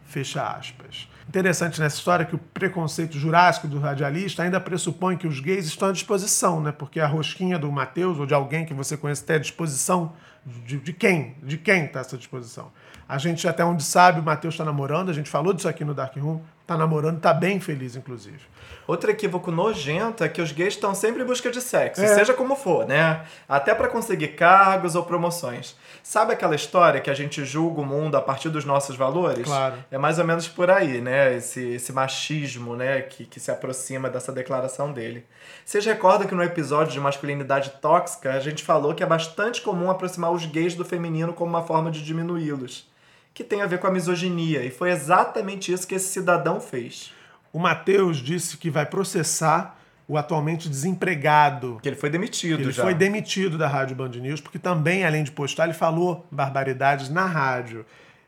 [0.04, 1.10] Fecha aspas.
[1.28, 5.90] Interessante nessa história que o preconceito jurássico do radialista ainda pressupõe que os gays estão
[5.90, 6.72] à disposição, né?
[6.72, 10.14] Porque a rosquinha do Matheus ou de alguém que você conhece está à disposição
[10.46, 11.36] de, de quem?
[11.41, 12.72] De quem está essa disposição?
[13.08, 15.94] A gente, até onde sabe, o Matheus está namorando, a gente falou disso aqui no
[15.94, 18.39] Dark Room, tá namorando, tá bem feliz, inclusive.
[18.86, 22.16] Outro equívoco nojento é que os gays estão sempre em busca de sexo, É.
[22.16, 23.24] seja como for, né?
[23.48, 25.76] Até pra conseguir cargos ou promoções.
[26.02, 29.46] Sabe aquela história que a gente julga o mundo a partir dos nossos valores?
[29.46, 29.76] Claro.
[29.90, 31.36] É mais ou menos por aí, né?
[31.36, 33.02] Esse, esse machismo, né?
[33.02, 35.26] Que, que se aproxima dessa declaração dele.
[35.66, 39.90] Vocês recordam que no episódio de masculinidade tóxica a gente falou que é bastante comum
[39.90, 42.92] aproximar os gays do feminino como uma forma de diminuí-los.
[43.34, 44.64] Que tem a ver com a misoginia.
[44.64, 47.12] E foi exatamente isso que esse cidadão fez.
[47.54, 51.80] O Matheus disse que vai processar o atualmente desempregado.
[51.82, 52.84] Que ele foi demitido Ele já.
[52.84, 57.26] foi demitido da Rádio Band News, porque também, além de postar, ele falou barbaridades na
[57.26, 57.86] rádio.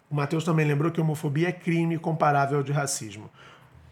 [0.09, 3.29] O Matheus também lembrou que homofobia é crime comparável ao de racismo.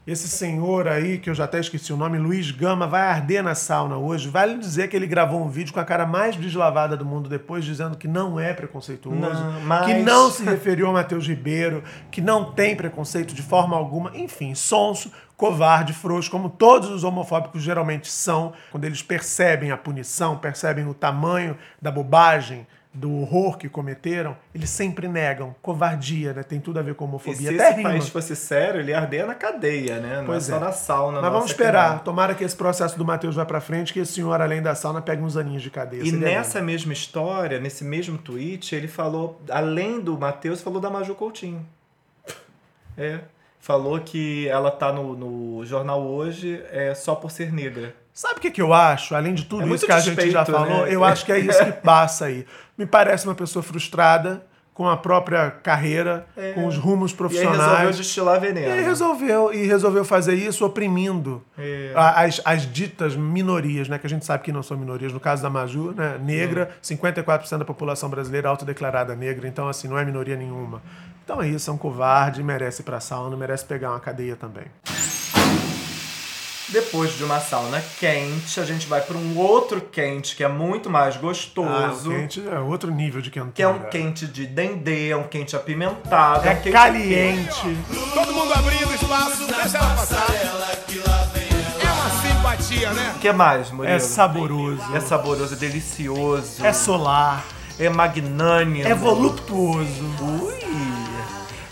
[0.06, 3.56] Esse senhor aí, que eu já até esqueci o nome, Luiz Gama, vai arder na
[3.56, 4.28] sauna hoje.
[4.28, 7.64] Vale dizer que ele gravou um vídeo com a cara mais deslavada do mundo depois,
[7.64, 11.82] dizendo que não é preconceituoso, Não, mas- que não se referiu a Matheus Ribeiro,
[12.12, 14.12] que não tem preconceito de forma alguma.
[14.14, 20.38] Enfim, sonso, covarde, frouxo, como todos os homofóbicos geralmente são, quando eles percebem a punição,
[20.38, 25.56] percebem o tamanho da bobagem do horror que cometeram, eles sempre negam.
[25.64, 26.44] Covardia, né?
[26.44, 27.50] Tem tudo a ver com E homofobia.
[27.50, 27.90] se Até esse rima.
[27.90, 30.18] país fosse sério, ele ia arder na cadeia, né?
[30.20, 30.60] Não Pois é só é.
[30.60, 31.20] na sauna.
[31.22, 32.04] Mas vamos esperar.
[32.04, 35.02] Tomara que esse processo do Matheus vá pra frente, que esse senhor, além da sauna,
[35.02, 36.02] pegue uns aninhos de cadeia.
[36.04, 36.72] E Seria nessa lindo.
[36.72, 41.66] mesma história, nesse mesmo tweet, ele falou, além do Matheus, falou da Maju Coutinho.
[42.98, 43.20] É.
[43.60, 47.96] Falou que ela tá no, no jornal hoje é, só por ser negra.
[48.14, 49.16] Sabe o que, que eu acho?
[49.16, 50.94] Além de tudo É isso que a gente já falou, né?
[50.94, 52.46] eu acho que é isso que passa aí.
[52.78, 57.14] Me parece uma pessoa frustrada com a própria carreira, com os rumos É.
[57.14, 57.62] E aí profissionais.
[57.62, 58.74] resolveu destilar E veneno.
[58.74, 61.92] aí resolveu, e resolveu fazer isso oprimindo É.
[61.96, 64.00] as, as ditas minorias, né?
[64.00, 65.14] Que a gente sabe que não são minorias.
[65.14, 66.20] No caso da Maju, né?
[66.24, 69.48] Negra, 54% da população brasileira autodeclarada negra.
[69.48, 70.82] Então, assim, não é minoria nenhuma.
[71.24, 74.66] Então é isso, é um covarde, merece ir pra sauna, merece pegar uma cadeia também.
[76.70, 80.90] Depois de uma sauna quente, a gente vai para um outro quente que é muito
[80.90, 82.10] mais Ah, gostoso.
[82.10, 83.52] o quente é outro nível de quentura.
[83.54, 86.48] que é um quente de dendê, é um quente apimentado.
[86.48, 87.78] É um quente caliente.
[88.14, 90.26] Todo mundo abrindo espaço, deixa ela passar.
[91.82, 93.14] É uma simpatia, né?
[93.16, 93.96] O que mais, Murilo?
[93.96, 94.96] É saboroso.
[94.96, 96.66] É saboroso, é delicioso.
[96.66, 97.44] É solar.
[97.78, 98.88] É magnânimo.
[98.88, 100.06] É voluptuoso.
[100.22, 100.54] Ui.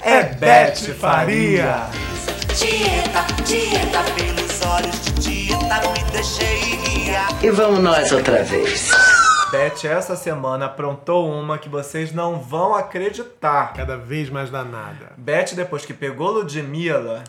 [0.01, 1.87] É É Beth Beth Faria.
[1.89, 2.11] Faria.
[2.55, 4.40] Dieta, dieta,
[4.71, 7.43] olhos de dieta, me deixei guiar.
[7.43, 8.89] E vamos nós outra vez.
[9.51, 13.73] Beth, essa semana aprontou uma que vocês não vão acreditar.
[13.73, 15.11] Cada vez mais danada.
[15.17, 17.21] Beth, depois que pegou Ludmilla,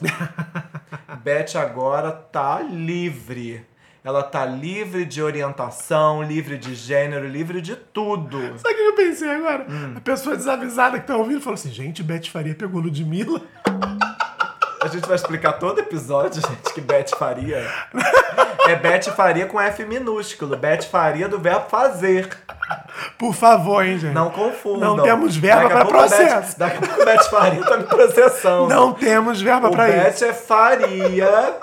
[1.24, 3.66] Beth agora tá livre.
[4.05, 8.38] Ela tá livre de orientação, livre de gênero, livre de tudo.
[8.59, 9.66] Sabe o que eu pensei agora?
[9.68, 9.95] Hum.
[9.97, 13.40] A pessoa desavisada que tá ouvindo falou assim: gente, Beth Faria pegou Ludmilla.
[14.83, 17.64] A gente vai explicar todo episódio, gente, que Beth Faria.
[18.68, 20.57] É Beth Faria com F minúsculo.
[20.57, 22.28] Beth Faria do verbo fazer.
[23.18, 24.12] Por favor, hein, gente.
[24.14, 24.97] Não confundam.
[24.97, 26.59] Não temos verba Daqui a pra pouco a Beth- processo.
[26.59, 28.68] Daqui a pouco Beth Faria tá me processando.
[28.68, 30.24] Não temos verba o pra Beth isso.
[30.24, 31.55] é Faria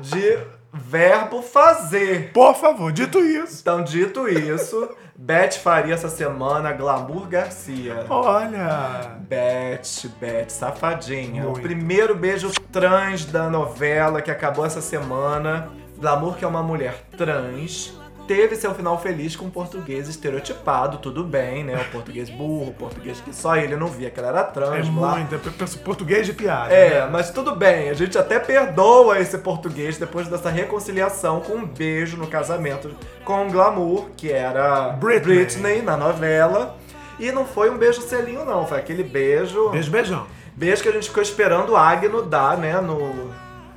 [0.00, 0.38] de
[0.72, 2.32] verbo fazer.
[2.32, 3.60] Por favor, dito isso.
[3.60, 8.06] Então, dito isso, Beth Faria essa semana, Glamour Garcia.
[8.08, 9.16] Olha.
[9.20, 11.42] Beth, Beth, safadinha.
[11.42, 11.58] Muito.
[11.58, 15.68] O primeiro beijo trans da novela que acabou essa semana.
[15.98, 17.96] Glamour, que é uma mulher trans,
[18.26, 21.80] teve seu final feliz com um português estereotipado, tudo bem, né?
[21.80, 24.90] O português burro, o português que só ele não via que ela era trans, É
[24.90, 25.16] blá.
[25.16, 25.34] muito.
[25.34, 25.38] É
[25.84, 26.72] português de piada.
[26.72, 27.08] É, né?
[27.10, 32.16] mas tudo bem, a gente até perdoa esse português depois dessa reconciliação com um beijo
[32.16, 32.90] no casamento
[33.24, 35.82] com o Glamour, que era Britney.
[35.82, 36.76] na novela.
[37.18, 39.70] E não foi um beijo selinho, não, foi aquele beijo.
[39.70, 40.26] Beijo, beijão.
[40.56, 42.80] Beijo que a gente ficou esperando o Agno dar, né?
[42.80, 43.30] No.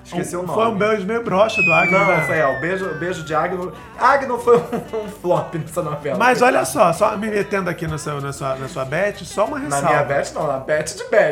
[0.05, 0.53] Esqueci o nome.
[0.53, 1.97] Foi um beijo meio broxa do Agno.
[1.97, 2.23] Não, né?
[2.27, 3.73] foi é, o beijo, beijo de Agno.
[3.99, 4.61] Agno foi um,
[5.05, 6.17] um flop nessa novela.
[6.17, 9.45] Mas olha só, só me metendo aqui na sua, na sua, na sua Beth, só
[9.45, 9.87] uma Na ressalva.
[9.87, 11.31] minha Beth, não, na Beth de Beth.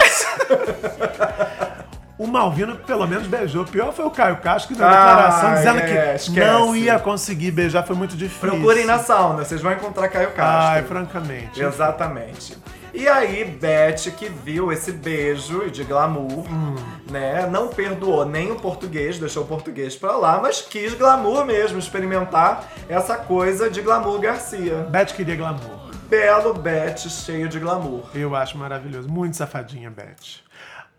[2.15, 3.63] O Malvino pelo menos beijou.
[3.63, 6.31] O pior foi o Caio Castro que deu Ah, declaração dizendo é, que esquece.
[6.31, 8.49] não ia conseguir beijar, foi muito difícil.
[8.49, 10.69] Procurem na sauna, vocês vão encontrar Caio Castro.
[10.69, 11.61] Ai, francamente.
[11.61, 12.55] Exatamente.
[12.93, 16.75] E aí, Beth, que viu esse beijo de glamour, Hum.
[17.09, 17.47] né?
[17.47, 22.71] Não perdoou nem o português, deixou o português pra lá, mas quis glamour mesmo, experimentar
[22.87, 24.83] essa coisa de glamour Garcia.
[24.91, 25.91] Beth queria glamour.
[26.07, 28.03] Belo Beth, cheio de glamour.
[28.13, 29.09] Eu acho maravilhoso.
[29.09, 30.41] Muito safadinha, Beth.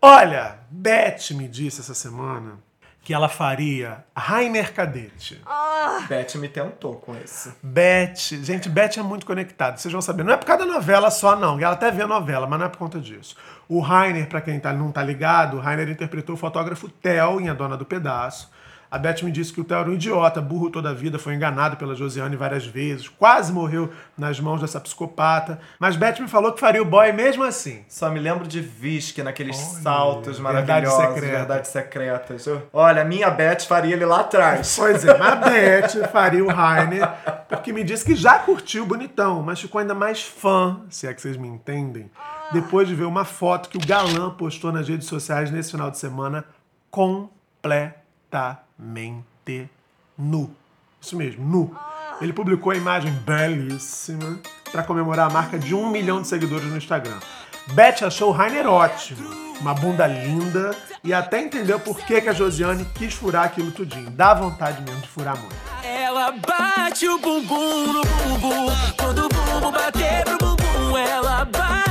[0.01, 2.59] Olha, Beth me disse essa semana
[3.05, 5.39] que ela faria Rainer Cadete.
[6.09, 7.53] Beth me tentou com esse.
[7.61, 10.23] Beth, gente, Beth é muito conectada, vocês vão saber.
[10.23, 11.59] Não é por causa da novela só, não.
[11.59, 13.35] Ela até vê a novela, mas não é por conta disso.
[13.69, 17.47] O Rainer, pra quem tá, não tá ligado, o Rainer interpretou o fotógrafo Theo em
[17.47, 18.51] A Dona do Pedaço.
[18.95, 21.33] A Beth me disse que o Theo era um idiota, burro toda a vida, foi
[21.35, 25.59] enganado pela Josiane várias vezes, quase morreu nas mãos dessa psicopata.
[25.77, 27.83] Mas Beth me falou que faria o boy mesmo assim.
[27.89, 32.47] Só me lembro de Visque naqueles Olha, saltos verdade maravilhosos, verdades secretas.
[32.47, 34.77] Eu- Olha, minha Beth faria ele lá atrás.
[34.79, 37.05] Pois é, mas a Beth faria o Rainer,
[37.49, 41.21] porque me disse que já curtiu Bonitão, mas ficou ainda mais fã, se é que
[41.21, 42.09] vocês me entendem,
[42.53, 45.97] depois de ver uma foto que o galã postou nas redes sociais nesse final de
[45.97, 46.45] semana,
[48.35, 49.69] completamente
[50.17, 50.53] nu.
[51.01, 51.75] Isso mesmo, nu.
[52.21, 54.39] Ele publicou a imagem belíssima
[54.71, 57.19] para comemorar a marca de um milhão de seguidores no Instagram.
[57.67, 59.27] Beth achou o Rainer ótimo,
[59.59, 64.09] uma bunda linda e até entendeu por que, que a Josiane quis furar aquilo tudinho.
[64.11, 65.55] Dá vontade mesmo de furar muito.
[65.83, 68.67] Ela bate o bumbum no bumbum.
[68.97, 71.84] Quando o bumbum bater pro bumbum, ela bate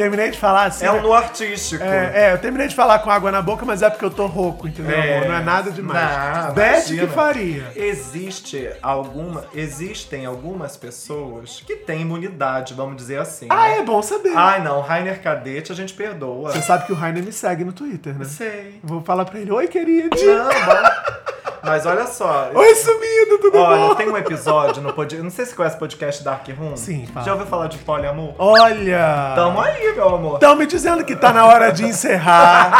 [0.00, 0.86] Terminei de falar assim.
[0.86, 1.02] É um né?
[1.02, 1.84] no artístico.
[1.84, 4.24] É, é, eu terminei de falar com água na boca, mas é porque eu tô
[4.24, 4.96] rouco, entendeu?
[4.96, 5.18] É.
[5.18, 5.28] amor?
[5.28, 6.46] Não é nada demais.
[6.46, 7.70] Não, Beth que faria.
[7.76, 13.46] Existe alguma, existem algumas pessoas que têm imunidade, vamos dizer assim.
[13.50, 13.78] Ah, né?
[13.80, 14.32] é bom saber.
[14.34, 16.50] Ai, não, Rainer Cadete a gente perdoa.
[16.50, 18.24] Você sabe que o Rainer me segue no Twitter, né?
[18.24, 18.80] Sei.
[18.82, 20.16] Vou falar pra ele, oi, querido.
[20.16, 21.20] Não, bom.
[21.70, 22.50] Mas olha só.
[22.52, 23.94] Oi, sumido, tudo Olha, bom?
[23.94, 25.22] tem um episódio no podcast.
[25.22, 26.76] Não sei se você conhece o podcast Dark Room.
[26.76, 27.24] Sim, fala.
[27.24, 28.34] Já ouviu falar de poliamor?
[28.38, 29.34] Olha!
[29.36, 30.34] Tamo aí, meu amor.
[30.34, 32.72] Estão me dizendo que tá na hora de encerrar.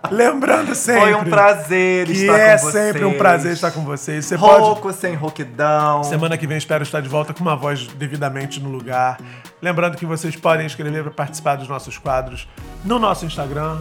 [0.10, 1.12] Lembrando sempre.
[1.12, 2.72] Foi um prazer que estar é com vocês.
[2.72, 4.24] sempre um prazer estar com vocês.
[4.24, 4.60] Você pode.
[4.62, 6.02] Rouco sem rouquidão.
[6.04, 9.18] Semana que vem espero estar de volta com uma voz devidamente no lugar.
[9.60, 12.48] Lembrando que vocês podem escrever para participar dos nossos quadros
[12.82, 13.76] no nosso Instagram.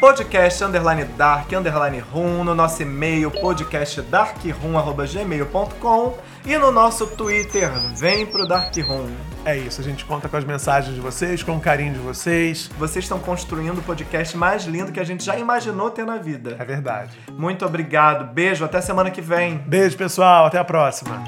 [0.00, 8.46] Podcast underline dark underline room no nosso e-mail podcastdarkroom.gmail.com e no nosso Twitter vem pro
[8.46, 9.08] Dark Room.
[9.46, 12.70] É isso, a gente conta com as mensagens de vocês, com o carinho de vocês.
[12.78, 16.56] Vocês estão construindo o podcast mais lindo que a gente já imaginou ter na vida.
[16.58, 17.18] É verdade.
[17.32, 19.58] Muito obrigado, beijo, até semana que vem.
[19.58, 20.46] Beijo, pessoal.
[20.46, 21.22] Até a próxima.